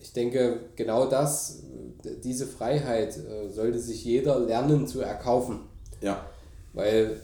ich 0.00 0.12
denke, 0.12 0.60
genau 0.76 1.06
das, 1.06 1.62
äh, 2.04 2.10
diese 2.22 2.46
Freiheit 2.46 3.16
äh, 3.16 3.48
sollte 3.48 3.78
sich 3.78 4.04
jeder 4.04 4.38
lernen 4.38 4.86
zu 4.86 5.00
erkaufen. 5.00 5.60
Ja. 6.00 6.24
Weil 6.72 7.20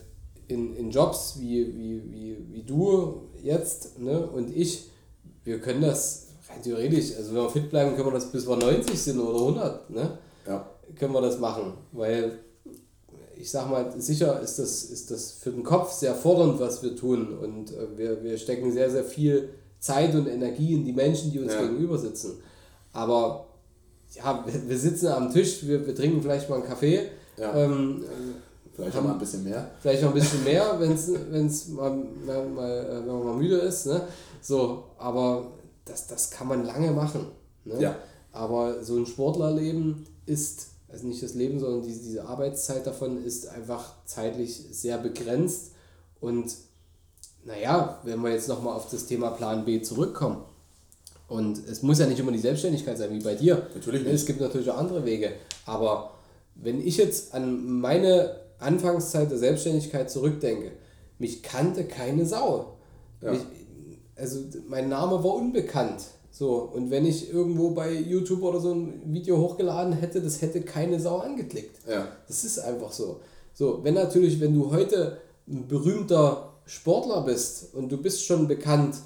in, 0.49 0.75
in 0.77 0.91
Jobs 0.91 1.37
wie, 1.41 1.67
wie, 1.77 2.03
wie, 2.13 2.37
wie 2.53 2.63
du 2.63 3.23
jetzt 3.43 3.99
ne, 3.99 4.27
und 4.27 4.55
ich, 4.55 4.91
wir 5.45 5.61
können 5.61 5.83
das 5.83 6.29
rein 6.49 6.63
theoretisch, 6.63 7.17
also 7.17 7.31
wenn 7.35 7.43
wir 7.43 7.51
fit 7.51 7.71
bleiben, 7.71 7.95
können 7.95 8.09
wir 8.09 8.13
das 8.13 8.31
bis 8.31 8.47
wir 8.47 8.57
90 8.57 8.99
sind 9.01 9.21
oder 9.21 9.39
100, 9.39 9.91
ne, 9.91 10.19
Ja. 10.47 10.69
können 10.99 11.13
wir 11.15 11.21
das 11.23 11.39
machen. 11.39 11.75
Weil 11.93 12.41
ich 13.37 13.51
sag 13.51 13.69
mal, 13.71 13.93
sicher 14.01 14.41
ist 14.41 14.59
das, 14.59 14.85
ist 14.85 15.11
das 15.11 15.33
für 15.33 15.51
den 15.51 15.65
Kopf 15.65 15.93
sehr 15.93 16.15
fordernd, 16.15 16.61
was 16.61 16.83
wir 16.83 16.95
tun. 16.97 17.37
Und 17.39 17.73
äh, 17.73 17.97
wir, 17.97 18.23
wir 18.23 18.39
stecken 18.39 18.73
sehr, 18.73 18.91
sehr 18.91 19.05
viel 19.05 19.51
Zeit 19.81 20.15
und 20.15 20.27
Energie 20.29 20.73
in 20.75 20.85
die 20.85 20.93
Menschen, 20.93 21.31
die 21.33 21.39
uns 21.41 21.53
Ja. 21.53 21.63
gegenüber 21.63 21.99
sitzen. 21.99 22.39
Aber 22.95 23.47
ja, 24.15 24.45
wir, 24.67 24.79
sitzen 24.79 25.09
am 25.09 25.31
Tisch, 25.31 25.67
wir, 25.67 25.87
wir 25.87 25.95
trinken 25.95 26.23
vielleicht 26.23 26.49
mal 26.49 26.57
einen 26.57 26.65
Kaffee. 26.65 27.11
Ja. 27.37 27.55
Ähm, 27.55 28.05
Vielleicht 28.75 28.97
auch 28.97 29.03
mal 29.03 29.13
ein 29.13 29.19
bisschen 29.19 29.45
mehr. 29.45 29.71
vielleicht 29.81 30.03
noch 30.03 30.09
ein 30.09 30.15
bisschen 30.15 30.43
mehr, 30.43 30.81
wenn 30.81 30.93
es 31.47 31.69
mal, 31.69 31.91
mal, 32.27 32.49
mal, 32.49 32.71
äh, 32.71 33.07
wenn 33.07 33.15
man 33.15 33.25
mal 33.25 33.37
müde 33.37 33.57
ist. 33.59 33.87
Ne? 33.87 34.03
So, 34.41 34.85
aber 34.99 35.53
das, 35.85 36.09
das 36.09 36.31
kann 36.31 36.49
man 36.49 36.65
lange 36.65 36.91
machen. 36.91 37.27
Ne? 37.65 37.81
Ja. 37.81 37.97
Aber 38.33 38.83
so 38.83 38.97
ein 38.97 39.07
Sportlerleben 39.07 40.07
ist, 40.27 40.71
also 40.89 41.07
nicht 41.07 41.23
das 41.23 41.35
Leben, 41.35 41.61
sondern 41.61 41.83
diese, 41.83 42.03
diese 42.03 42.25
Arbeitszeit 42.25 42.85
davon 42.85 43.25
ist 43.25 43.47
einfach 43.47 43.95
zeitlich 44.07 44.67
sehr 44.73 44.99
begrenzt. 44.99 45.71
Und 46.21 46.53
naja, 47.45 48.01
wenn 48.03 48.21
wir 48.23 48.31
jetzt 48.33 48.49
nochmal 48.49 48.75
auf 48.75 48.91
das 48.91 49.07
Thema 49.07 49.31
Plan 49.31 49.65
B 49.65 49.83
zurückkommen, 49.83 50.43
und 51.29 51.59
es 51.69 51.83
muss 51.83 51.99
ja 51.99 52.07
nicht 52.07 52.19
immer 52.19 52.33
die 52.33 52.39
Selbstständigkeit 52.39 52.99
sein, 52.99 53.11
wie 53.13 53.23
bei 53.23 53.35
dir. 53.35 53.67
Natürlich 53.75 54.03
Ne, 54.03 54.09
nicht. 54.09 54.21
Es 54.21 54.27
gibt 54.27 54.41
natürlich 54.41 54.71
auch 54.71 54.77
andere 54.77 55.05
Wege. 55.05 55.33
Aber 55.65 56.13
wenn 56.55 56.87
ich 56.87 56.97
jetzt 56.97 57.35
an 57.35 57.81
meine 57.81 58.37
Anfangszeit 58.59 59.31
der 59.31 59.39
Selbstständigkeit 59.39 60.11
zurückdenke, 60.11 60.73
mich 61.19 61.43
kannte 61.43 61.85
keine 61.85 62.27
Sau. 62.27 62.77
Ja. 63.21 63.33
Mich, 63.33 63.41
also 64.17 64.41
mein 64.69 64.89
Name 64.89 65.23
war 65.25 65.35
unbekannt. 65.35 66.03
So, 66.31 66.57
und 66.75 66.91
wenn 66.91 67.07
ich 67.07 67.33
irgendwo 67.33 67.71
bei 67.71 67.93
YouTube 67.93 68.43
oder 68.43 68.59
so 68.61 68.73
ein 68.73 69.03
Video 69.07 69.39
hochgeladen 69.39 69.93
hätte, 69.93 70.21
das 70.21 70.43
hätte 70.43 70.63
keine 70.63 70.99
Sau 71.01 71.19
angeklickt. 71.19 71.77
Ja. 71.89 72.09
Das 72.27 72.45
ist 72.45 72.59
einfach 72.59 72.93
so. 72.93 73.21
So, 73.53 73.85
wenn 73.85 73.95
natürlich, 73.95 74.41
wenn 74.41 74.55
du 74.55 74.73
heute 74.73 75.19
ein 75.47 75.69
berühmter 75.69 76.55
Sportler 76.67 77.23
bist 77.23 77.73
und 77.75 77.91
du 77.91 77.99
bist 77.99 78.25
schon 78.25 78.49
bekannt 78.49 78.97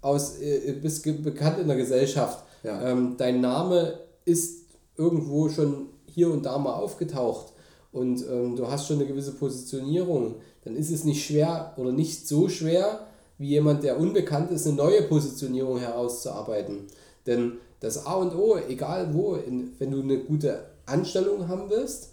aus, 0.00 0.38
äh, 0.40 0.72
bist 0.80 1.02
ge- 1.02 1.12
bekannt 1.14 1.58
in 1.58 1.68
der 1.68 1.76
Gesellschaft, 1.76 2.44
Ja. 2.62 2.80
ähm, 2.90 3.14
dein 3.18 3.40
Name 3.40 3.98
ist 4.24 4.66
irgendwo 4.96 5.48
schon 5.48 5.88
hier 6.06 6.30
und 6.30 6.44
da 6.46 6.58
mal 6.58 6.74
aufgetaucht 6.74 7.52
und 7.92 8.24
ähm, 8.28 8.56
du 8.56 8.68
hast 8.68 8.86
schon 8.86 8.96
eine 8.96 9.06
gewisse 9.06 9.32
Positionierung, 9.32 10.36
dann 10.64 10.76
ist 10.76 10.90
es 10.90 11.04
nicht 11.04 11.24
schwer 11.24 11.72
oder 11.76 11.92
nicht 11.92 12.26
so 12.28 12.48
schwer, 12.48 13.06
wie 13.38 13.48
jemand, 13.48 13.84
der 13.84 13.98
unbekannt 14.00 14.50
ist, 14.50 14.66
eine 14.66 14.76
neue 14.76 15.02
Positionierung 15.02 15.78
herauszuarbeiten. 15.78 16.88
Denn 17.26 17.52
das 17.80 18.04
A 18.06 18.14
und 18.14 18.34
O, 18.34 18.56
egal 18.68 19.14
wo, 19.14 19.34
in, 19.36 19.72
wenn 19.78 19.92
du 19.92 20.00
eine 20.02 20.18
gute 20.18 20.64
Anstellung 20.86 21.46
haben 21.46 21.70
willst 21.70 22.10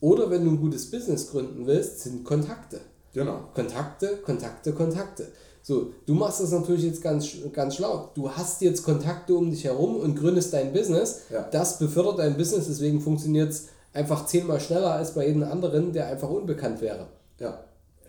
oder 0.00 0.30
wenn 0.30 0.44
du 0.44 0.50
ein 0.50 0.60
gutes 0.60 0.90
Business 0.90 1.30
gründen 1.30 1.66
willst, 1.66 2.00
sind 2.00 2.24
Kontakte. 2.24 2.80
Genau. 3.14 3.40
Kontakte, 3.54 4.18
Kontakte, 4.18 4.72
Kontakte. 4.74 5.28
So, 5.66 5.92
du 6.06 6.14
machst 6.14 6.40
das 6.40 6.52
natürlich 6.52 6.84
jetzt 6.84 7.02
ganz, 7.02 7.26
ganz 7.52 7.74
schlau. 7.74 8.12
Du 8.14 8.30
hast 8.30 8.62
jetzt 8.62 8.84
Kontakte 8.84 9.34
um 9.34 9.50
dich 9.50 9.64
herum 9.64 9.96
und 9.96 10.14
gründest 10.14 10.52
dein 10.52 10.72
Business. 10.72 11.22
Ja. 11.28 11.42
Das 11.50 11.80
befördert 11.80 12.20
dein 12.20 12.36
Business, 12.36 12.68
deswegen 12.68 13.00
funktioniert 13.00 13.50
es 13.50 13.66
einfach 13.92 14.26
zehnmal 14.26 14.60
schneller 14.60 14.92
als 14.92 15.14
bei 15.14 15.26
jedem 15.26 15.42
anderen, 15.42 15.92
der 15.92 16.06
einfach 16.06 16.30
unbekannt 16.30 16.80
wäre. 16.80 17.08
Ja. 17.40 17.64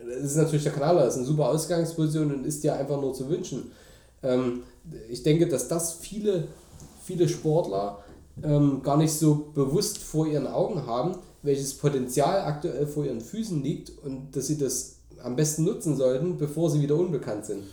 Das 0.07 0.23
ist 0.23 0.35
natürlich 0.35 0.65
der 0.65 0.73
Kanal, 0.73 0.97
das 0.97 1.15
ist 1.15 1.17
eine 1.17 1.25
super 1.25 1.49
Ausgangsposition 1.49 2.31
und 2.31 2.45
ist 2.45 2.63
dir 2.63 2.75
einfach 2.75 3.01
nur 3.01 3.15
zu 3.15 3.27
wünschen. 3.27 3.71
Ähm, 4.21 4.61
ich 5.09 5.23
denke, 5.23 5.47
dass 5.47 5.67
das 5.67 5.93
viele, 5.93 6.49
viele 7.05 7.27
Sportler 7.27 8.03
ähm, 8.43 8.83
gar 8.83 8.97
nicht 8.97 9.13
so 9.13 9.49
bewusst 9.55 9.97
vor 9.97 10.27
ihren 10.27 10.45
Augen 10.45 10.85
haben, 10.85 11.15
welches 11.41 11.73
Potenzial 11.73 12.41
aktuell 12.41 12.85
vor 12.85 13.03
ihren 13.03 13.19
Füßen 13.19 13.63
liegt 13.63 13.91
und 14.05 14.35
dass 14.35 14.45
sie 14.45 14.59
das 14.59 14.96
am 15.23 15.35
besten 15.35 15.63
nutzen 15.63 15.95
sollten, 15.95 16.37
bevor 16.37 16.69
sie 16.69 16.81
wieder 16.81 16.95
unbekannt 16.95 17.45
sind. 17.45 17.63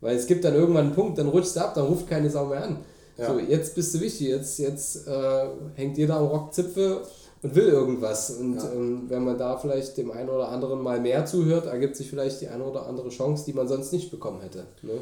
Weil 0.00 0.16
es 0.16 0.26
gibt 0.26 0.44
dann 0.44 0.54
irgendwann 0.54 0.86
einen 0.86 0.94
Punkt, 0.94 1.18
dann 1.18 1.28
rutscht 1.28 1.50
es 1.50 1.56
ab, 1.56 1.74
dann 1.74 1.86
ruft 1.86 2.08
keine 2.08 2.28
Sau 2.28 2.46
mehr 2.46 2.64
an. 2.64 2.78
Ja. 3.16 3.32
So, 3.32 3.38
jetzt 3.38 3.74
bist 3.74 3.94
du 3.94 4.00
wichtig, 4.00 4.28
jetzt, 4.28 4.58
jetzt 4.58 5.06
äh, 5.06 5.46
hängt 5.74 5.98
jeder 5.98 6.16
am 6.16 6.26
Rockzipfel 6.26 7.02
und 7.42 7.54
will 7.54 7.68
irgendwas. 7.68 8.30
Und 8.30 8.56
ja. 8.56 8.72
ähm, 8.72 9.04
wenn 9.08 9.24
man 9.24 9.38
da 9.38 9.56
vielleicht 9.58 9.96
dem 9.96 10.10
einen 10.10 10.28
oder 10.28 10.48
anderen 10.48 10.82
mal 10.82 11.00
mehr 11.00 11.26
zuhört, 11.26 11.66
ergibt 11.66 11.96
sich 11.96 12.08
vielleicht 12.08 12.40
die 12.40 12.48
eine 12.48 12.64
oder 12.64 12.86
andere 12.86 13.10
Chance, 13.10 13.44
die 13.46 13.52
man 13.52 13.68
sonst 13.68 13.92
nicht 13.92 14.10
bekommen 14.10 14.40
hätte. 14.40 14.64
Ne? 14.82 14.92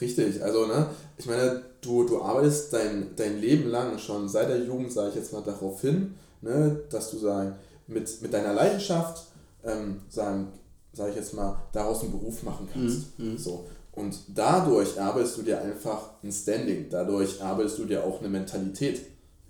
Richtig, 0.00 0.42
also 0.42 0.66
ne, 0.66 0.86
ich 1.18 1.26
meine, 1.26 1.62
du, 1.82 2.04
du 2.04 2.22
arbeitest 2.22 2.72
dein, 2.72 3.10
dein 3.16 3.38
Leben 3.40 3.68
lang 3.68 3.98
schon 3.98 4.28
seit 4.28 4.48
der 4.48 4.60
Jugend, 4.60 4.92
sage 4.92 5.10
ich 5.10 5.16
jetzt 5.16 5.32
mal, 5.32 5.42
darauf 5.42 5.80
hin, 5.82 6.14
ne, 6.40 6.80
dass 6.88 7.10
du 7.10 7.18
sagen, 7.18 7.54
mit, 7.86 8.22
mit 8.22 8.32
deiner 8.32 8.54
Leidenschaft, 8.54 9.24
ähm, 9.64 10.00
sagen, 10.08 10.48
sage 10.92 11.10
ich 11.10 11.16
jetzt 11.16 11.34
mal, 11.34 11.62
daraus 11.72 12.02
einen 12.02 12.12
Beruf 12.12 12.42
machen 12.42 12.68
kannst. 12.72 13.18
Mhm. 13.18 13.32
mhm. 13.32 13.38
So. 13.38 13.66
Und 13.92 14.16
dadurch 14.28 15.00
arbeitest 15.00 15.38
du 15.38 15.42
dir 15.42 15.60
einfach 15.60 16.10
ein 16.22 16.32
Standing, 16.32 16.86
dadurch 16.88 17.42
arbeitest 17.42 17.78
du 17.78 17.84
dir 17.84 18.04
auch 18.04 18.20
eine 18.20 18.28
Mentalität. 18.28 19.00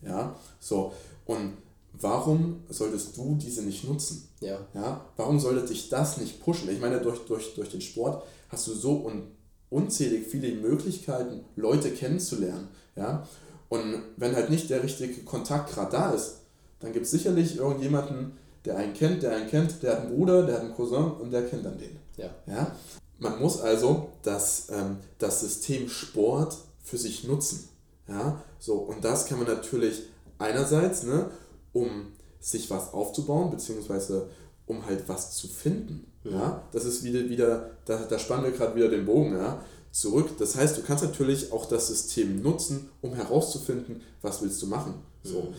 Ja, 0.02 0.34
so. 0.58 0.92
Und 1.26 1.52
warum 1.92 2.64
solltest 2.68 3.16
du 3.16 3.36
diese 3.40 3.62
nicht 3.62 3.84
nutzen? 3.84 4.28
Ja. 4.40 4.58
ja? 4.74 5.04
Warum 5.16 5.38
sollte 5.38 5.66
dich 5.66 5.88
das 5.88 6.16
nicht 6.16 6.42
pushen? 6.42 6.70
Ich 6.70 6.80
meine, 6.80 7.00
durch, 7.00 7.20
durch, 7.26 7.54
durch 7.54 7.68
den 7.68 7.80
Sport 7.80 8.24
hast 8.48 8.66
du 8.66 8.72
so 8.72 9.04
un, 9.04 9.28
unzählig 9.68 10.26
viele 10.26 10.52
Möglichkeiten, 10.54 11.44
Leute 11.56 11.90
kennenzulernen. 11.90 12.68
Ja? 12.96 13.26
Und 13.68 14.02
wenn 14.16 14.34
halt 14.34 14.50
nicht 14.50 14.70
der 14.70 14.82
richtige 14.82 15.22
Kontakt 15.22 15.72
gerade 15.72 15.92
da 15.92 16.10
ist, 16.12 16.38
dann 16.80 16.92
gibt 16.92 17.04
es 17.04 17.10
sicherlich 17.10 17.56
irgendjemanden, 17.56 18.32
der 18.64 18.76
einen 18.76 18.94
kennt, 18.94 19.22
der 19.22 19.36
einen 19.36 19.48
kennt, 19.48 19.82
der 19.82 19.92
hat 19.92 20.00
einen 20.00 20.14
Bruder, 20.14 20.42
der 20.44 20.56
hat 20.56 20.62
einen 20.62 20.74
Cousin 20.74 21.12
und 21.12 21.30
der 21.30 21.46
kennt 21.46 21.64
dann 21.64 21.78
den. 21.78 21.96
Ja. 22.16 22.30
ja? 22.46 22.76
Man 23.18 23.38
muss 23.38 23.60
also 23.60 24.10
das, 24.22 24.68
ähm, 24.70 24.98
das 25.18 25.40
System 25.40 25.88
Sport 25.88 26.56
für 26.82 26.98
sich 26.98 27.24
nutzen. 27.24 27.68
Ja? 28.08 28.42
So, 28.58 28.74
und 28.74 29.04
das 29.04 29.26
kann 29.26 29.38
man 29.38 29.46
natürlich 29.46 30.02
einerseits, 30.38 31.04
ne, 31.04 31.30
um 31.72 32.08
sich 32.40 32.70
was 32.70 32.92
aufzubauen, 32.92 33.50
beziehungsweise 33.50 34.28
um 34.66 34.84
halt 34.86 35.08
was 35.08 35.36
zu 35.36 35.48
finden. 35.48 36.06
Ja. 36.24 36.30
ja? 36.30 36.62
Das 36.72 36.84
ist 36.84 37.02
wieder, 37.02 37.28
wieder 37.28 37.70
da, 37.84 37.98
da 38.04 38.18
spannen 38.18 38.44
wir 38.44 38.52
gerade 38.52 38.74
wieder 38.74 38.88
den 38.88 39.06
Bogen 39.06 39.36
ja? 39.36 39.62
zurück. 39.90 40.36
Das 40.38 40.56
heißt, 40.56 40.76
du 40.76 40.82
kannst 40.82 41.04
natürlich 41.04 41.52
auch 41.52 41.66
das 41.66 41.88
System 41.88 42.42
nutzen, 42.42 42.90
um 43.00 43.14
herauszufinden, 43.14 44.02
was 44.22 44.42
willst 44.42 44.60
du 44.62 44.66
machen. 44.66 44.94
So. 45.22 45.42
Mhm. 45.42 45.54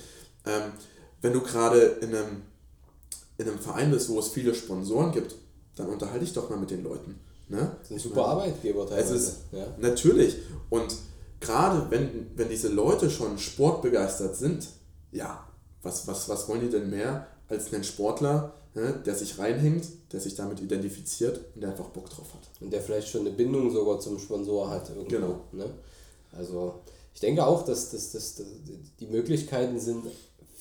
Ähm, 0.45 0.61
wenn 1.21 1.33
du 1.33 1.41
gerade 1.41 1.79
in 2.01 2.15
einem, 2.15 2.41
in 3.41 3.49
einem 3.49 3.59
Verein 3.59 3.91
bist, 3.91 4.09
wo 4.09 4.19
es 4.19 4.29
viele 4.29 4.53
Sponsoren 4.53 5.11
gibt, 5.11 5.35
dann 5.75 5.89
unterhalte 5.89 6.25
dich 6.25 6.33
doch 6.33 6.49
mal 6.49 6.59
mit 6.59 6.71
den 6.71 6.83
Leuten. 6.83 7.19
Ne? 7.49 7.75
Das 7.79 7.89
ist 7.89 7.91
ein 7.91 7.99
super 7.99 8.21
meine, 8.21 8.27
Arbeitgeber 8.27 8.87
teilweise. 8.87 9.15
Es 9.15 9.21
ist, 9.21 9.37
ja. 9.51 9.65
Natürlich. 9.79 10.37
Und 10.69 10.95
gerade 11.39 11.89
wenn, 11.89 12.31
wenn 12.35 12.49
diese 12.49 12.69
Leute 12.69 13.09
schon 13.09 13.37
sportbegeistert 13.37 14.35
sind, 14.35 14.67
ja, 15.11 15.45
was, 15.81 16.07
was, 16.07 16.29
was 16.29 16.47
wollen 16.47 16.61
die 16.61 16.69
denn 16.69 16.89
mehr 16.89 17.27
als 17.49 17.73
einen 17.73 17.83
Sportler, 17.83 18.53
ne, 18.75 19.01
der 19.05 19.15
sich 19.15 19.37
reinhängt, 19.39 19.85
der 20.13 20.19
sich 20.19 20.35
damit 20.35 20.61
identifiziert 20.61 21.39
und 21.55 21.61
der 21.61 21.71
einfach 21.71 21.89
Bock 21.89 22.09
drauf 22.09 22.33
hat. 22.33 22.49
Und 22.61 22.71
der 22.71 22.81
vielleicht 22.81 23.09
schon 23.09 23.21
eine 23.21 23.31
Bindung 23.31 23.71
sogar 23.71 23.99
zum 23.99 24.19
Sponsor 24.19 24.69
hat. 24.69 24.89
Irgendwo, 24.89 25.09
genau. 25.09 25.41
Ne? 25.51 25.65
Also 26.31 26.81
ich 27.13 27.19
denke 27.19 27.45
auch, 27.45 27.65
dass, 27.65 27.89
dass, 27.89 28.11
dass, 28.11 28.35
dass 28.35 28.47
die 28.99 29.07
Möglichkeiten 29.07 29.79
sind 29.79 30.05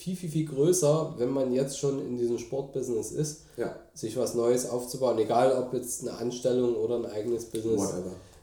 viel, 0.01 0.17
viel, 0.17 0.31
viel 0.31 0.47
größer, 0.47 1.15
wenn 1.19 1.29
man 1.29 1.53
jetzt 1.53 1.79
schon 1.79 1.99
in 2.01 2.17
diesem 2.17 2.39
Sportbusiness 2.39 3.13
ist, 3.13 3.43
ja. 3.59 3.77
sich 3.93 4.17
was 4.17 4.35
Neues 4.35 4.69
aufzubauen, 4.69 5.19
egal 5.19 5.53
ob 5.53 5.75
jetzt 5.75 6.01
eine 6.01 6.17
Anstellung 6.17 6.75
oder 6.75 6.97
ein 6.97 7.05
eigenes 7.05 7.45
Business. 7.45 7.93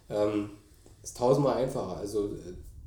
Ähm, 0.10 0.52
ist 1.02 1.18
tausendmal 1.18 1.58
einfacher. 1.58 1.98
Also 1.98 2.30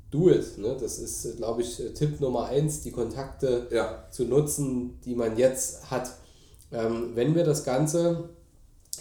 do 0.09 0.29
it. 0.29 0.57
Ne? 0.57 0.77
Das 0.79 0.99
ist, 0.99 1.35
glaube 1.35 1.63
ich, 1.63 1.81
Tipp 1.95 2.21
Nummer 2.21 2.45
eins, 2.45 2.81
die 2.81 2.91
Kontakte 2.91 3.67
ja. 3.71 4.05
zu 4.09 4.23
nutzen, 4.23 4.99
die 5.03 5.15
man 5.15 5.37
jetzt 5.37 5.91
hat. 5.91 6.13
Ähm, 6.71 7.11
wenn 7.13 7.35
wir 7.35 7.43
das 7.43 7.65
Ganze, 7.65 8.29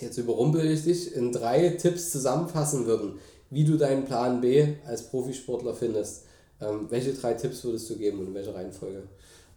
jetzt 0.01 0.19
überrumpel 0.19 0.69
ich 0.69 0.83
dich, 0.83 1.15
in 1.15 1.31
drei 1.31 1.69
Tipps 1.71 2.11
zusammenfassen 2.11 2.87
würden, 2.87 3.21
wie 3.51 3.65
du 3.65 3.77
deinen 3.77 4.05
Plan 4.05 4.41
B 4.41 4.75
als 4.85 5.05
Profisportler 5.05 5.75
findest, 5.75 6.25
ähm, 6.61 6.87
welche 6.91 7.13
drei 7.15 7.35
Tipps 7.35 7.63
würdest 7.63 7.89
du 7.89 7.97
geben 7.97 8.19
und 8.19 8.27
in 8.29 8.35
welcher 8.35 8.55
Reihenfolge? 8.55 9.05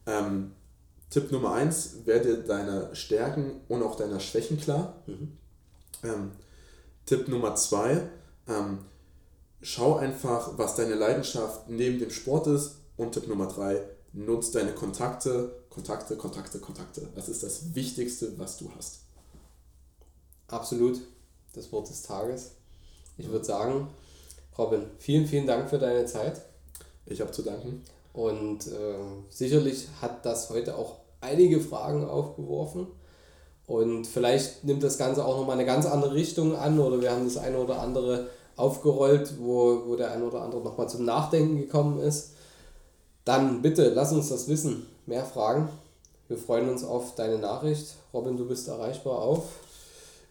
Ähm, 0.05 0.51
Tipp 1.09 1.31
Nummer 1.31 1.53
eins, 1.53 2.05
werde 2.05 2.43
deine 2.43 2.95
Stärken 2.95 3.61
und 3.67 3.83
auch 3.83 3.95
deiner 3.95 4.19
Schwächen 4.19 4.59
klar. 4.59 5.03
Mhm. 5.05 5.37
Ähm, 6.03 6.31
Tipp 7.05 7.27
Nummer 7.27 7.55
zwei, 7.55 8.09
ähm, 8.47 8.79
schau 9.61 9.95
einfach, 9.97 10.57
was 10.57 10.75
deine 10.75 10.95
Leidenschaft 10.95 11.69
neben 11.69 11.99
dem 11.99 12.09
Sport 12.09 12.47
ist. 12.47 12.77
Und 12.95 13.13
Tipp 13.13 13.27
Nummer 13.27 13.47
drei, 13.47 13.81
nutz 14.13 14.51
deine 14.51 14.73
Kontakte, 14.73 15.63
Kontakte, 15.69 16.15
Kontakte, 16.15 16.59
Kontakte. 16.59 17.07
Das 17.15 17.29
ist 17.29 17.43
das 17.43 17.73
Wichtigste, 17.73 18.37
was 18.37 18.57
du 18.57 18.71
hast. 18.75 18.99
Absolut. 20.47 21.01
Das 21.53 21.71
Wort 21.71 21.89
des 21.89 22.01
Tages. 22.03 22.51
Ich 23.17 23.29
würde 23.29 23.45
sagen, 23.45 23.87
Robin, 24.57 24.85
vielen, 24.97 25.27
vielen 25.27 25.47
Dank 25.47 25.69
für 25.69 25.79
deine 25.79 26.05
Zeit. 26.05 26.41
Ich 27.05 27.21
habe 27.21 27.31
zu 27.31 27.41
danken. 27.41 27.83
Und 28.13 28.67
äh, 28.67 28.95
sicherlich 29.29 29.87
hat 30.01 30.25
das 30.25 30.49
heute 30.49 30.77
auch 30.77 30.97
einige 31.19 31.59
Fragen 31.59 32.05
aufgeworfen. 32.05 32.87
Und 33.65 34.05
vielleicht 34.05 34.63
nimmt 34.63 34.83
das 34.83 34.97
Ganze 34.97 35.25
auch 35.25 35.37
nochmal 35.37 35.55
eine 35.55 35.65
ganz 35.65 35.85
andere 35.85 36.13
Richtung 36.13 36.55
an 36.55 36.79
oder 36.79 37.01
wir 37.01 37.11
haben 37.11 37.23
das 37.23 37.37
eine 37.37 37.57
oder 37.57 37.79
andere 37.79 38.27
aufgerollt, 38.55 39.33
wo, 39.39 39.83
wo 39.87 39.95
der 39.95 40.11
eine 40.11 40.25
oder 40.25 40.41
andere 40.41 40.61
nochmal 40.61 40.89
zum 40.89 41.05
Nachdenken 41.05 41.57
gekommen 41.57 41.99
ist, 41.99 42.33
dann 43.25 43.61
bitte 43.61 43.89
lass 43.89 44.11
uns 44.11 44.29
das 44.29 44.47
wissen. 44.47 44.85
Mehr 45.05 45.25
Fragen. 45.25 45.69
Wir 46.27 46.37
freuen 46.37 46.69
uns 46.69 46.83
auf 46.83 47.15
deine 47.15 47.39
Nachricht. 47.39 47.95
Robin, 48.13 48.37
du 48.37 48.45
bist 48.47 48.67
erreichbar 48.67 49.19
auf 49.19 49.45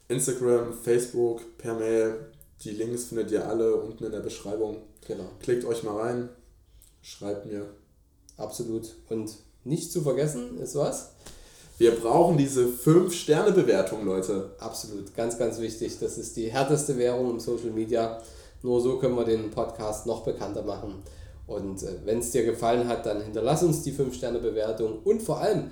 Instagram, 0.09 0.73
Facebook, 0.73 1.41
per 1.59 1.75
Mail. 1.75 2.33
Die 2.63 2.71
Links 2.71 3.05
findet 3.05 3.31
ihr 3.31 3.47
alle 3.47 3.75
unten 3.77 4.05
in 4.05 4.13
der 4.13 4.21
Beschreibung. 4.21 4.77
Genau. 5.07 5.25
Klickt 5.41 5.65
euch 5.65 5.83
mal 5.83 6.01
rein, 6.01 6.29
schreibt 7.03 7.47
mir. 7.47 7.67
Absolut. 8.37 8.95
Und 9.11 9.37
nicht 9.65 9.93
zu 9.93 10.01
vergessen 10.01 10.59
ist 10.59 10.75
was? 10.75 11.13
Wir 11.79 11.93
brauchen 11.93 12.39
diese 12.39 12.67
5-Sterne-Bewertung, 12.67 14.05
Leute. 14.05 14.53
Absolut, 14.59 15.15
ganz, 15.15 15.39
ganz 15.39 15.61
wichtig. 15.61 15.99
Das 15.99 16.17
ist 16.17 16.37
die 16.37 16.51
härteste 16.51 16.97
Währung 16.97 17.31
im 17.31 17.41
Social 17.41 17.71
Media. 17.71 18.23
Nur 18.63 18.81
so 18.81 18.99
können 18.99 19.17
wir 19.17 19.25
den 19.25 19.51
Podcast 19.51 20.07
noch 20.07 20.23
bekannter 20.23 20.63
machen. 20.63 21.03
Und 21.47 21.83
äh, 21.83 21.97
wenn 22.05 22.21
es 22.21 22.31
dir 22.31 22.45
gefallen 22.45 22.87
hat, 22.87 23.05
dann 23.05 23.23
hinterlass 23.23 23.63
uns 23.63 23.83
die 23.83 23.93
5-Sterne-Bewertung 23.93 25.01
und 25.05 25.23
vor 25.23 25.41
allem 25.41 25.71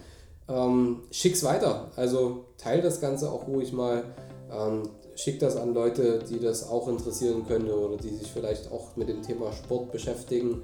ähm, 0.49 1.03
schick's 1.11 1.45
weiter. 1.45 1.90
Also 1.97 2.47
teil 2.59 2.83
das 2.83 3.01
Ganze 3.01 3.31
auch 3.31 3.47
ruhig 3.47 3.73
mal. 3.73 4.05
Ähm, 4.53 4.83
schick 5.14 5.38
das 5.38 5.57
an 5.57 5.75
Leute, 5.75 6.21
die 6.29 6.40
das 6.40 6.69
auch 6.69 6.88
interessieren 6.88 7.47
können 7.47 7.71
oder 7.71 7.97
die 7.97 8.16
sich 8.16 8.31
vielleicht 8.33 8.73
auch 8.73 8.97
mit 8.97 9.09
dem 9.09 9.23
Thema 9.23 9.53
Sport 9.53 9.93
beschäftigen, 9.93 10.62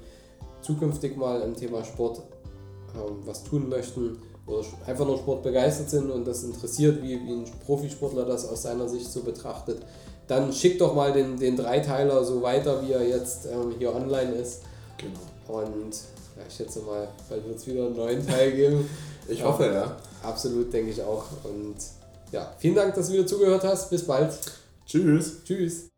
zukünftig 0.67 1.15
mal 1.15 1.41
im 1.41 1.55
Thema 1.55 1.83
Sport 1.83 2.21
ähm, 2.93 3.17
was 3.25 3.43
tun 3.43 3.69
möchten 3.69 4.17
oder 4.45 4.63
einfach 4.85 5.05
nur 5.05 5.17
Sport 5.17 5.43
begeistert 5.43 5.89
sind 5.89 6.11
und 6.11 6.25
das 6.25 6.43
interessiert, 6.43 7.01
wie, 7.01 7.19
wie 7.25 7.33
ein 7.33 7.45
Profisportler 7.65 8.25
das 8.25 8.47
aus 8.47 8.63
seiner 8.63 8.87
Sicht 8.87 9.11
so 9.11 9.21
betrachtet, 9.21 9.81
dann 10.27 10.51
schickt 10.53 10.81
doch 10.81 10.93
mal 10.93 11.11
den, 11.11 11.37
den 11.37 11.55
Dreiteiler 11.55 12.23
so 12.23 12.41
weiter, 12.41 12.81
wie 12.85 12.91
er 12.91 13.05
jetzt 13.07 13.45
ähm, 13.45 13.73
hier 13.77 13.93
online 13.93 14.33
ist. 14.33 14.61
Genau. 14.97 15.59
Und 15.59 15.93
ja, 16.35 16.43
ich 16.47 16.55
schätze 16.55 16.81
mal, 16.81 17.07
bald 17.29 17.45
wird 17.45 17.57
es 17.57 17.67
wieder 17.67 17.85
einen 17.87 17.95
neuen 17.95 18.25
Teil 18.25 18.51
geben. 18.51 18.89
ich 19.27 19.43
hoffe, 19.43 19.65
ja. 19.65 19.73
ja. 19.73 19.97
Absolut, 20.23 20.71
denke 20.71 20.91
ich 20.91 21.01
auch. 21.01 21.25
Und 21.43 21.75
ja, 22.31 22.51
vielen 22.57 22.75
Dank, 22.75 22.93
dass 22.95 23.07
du 23.07 23.13
wieder 23.13 23.27
zugehört 23.27 23.63
hast. 23.63 23.89
Bis 23.89 24.05
bald. 24.05 24.37
Tschüss. 24.85 25.43
Tschüss. 25.43 25.89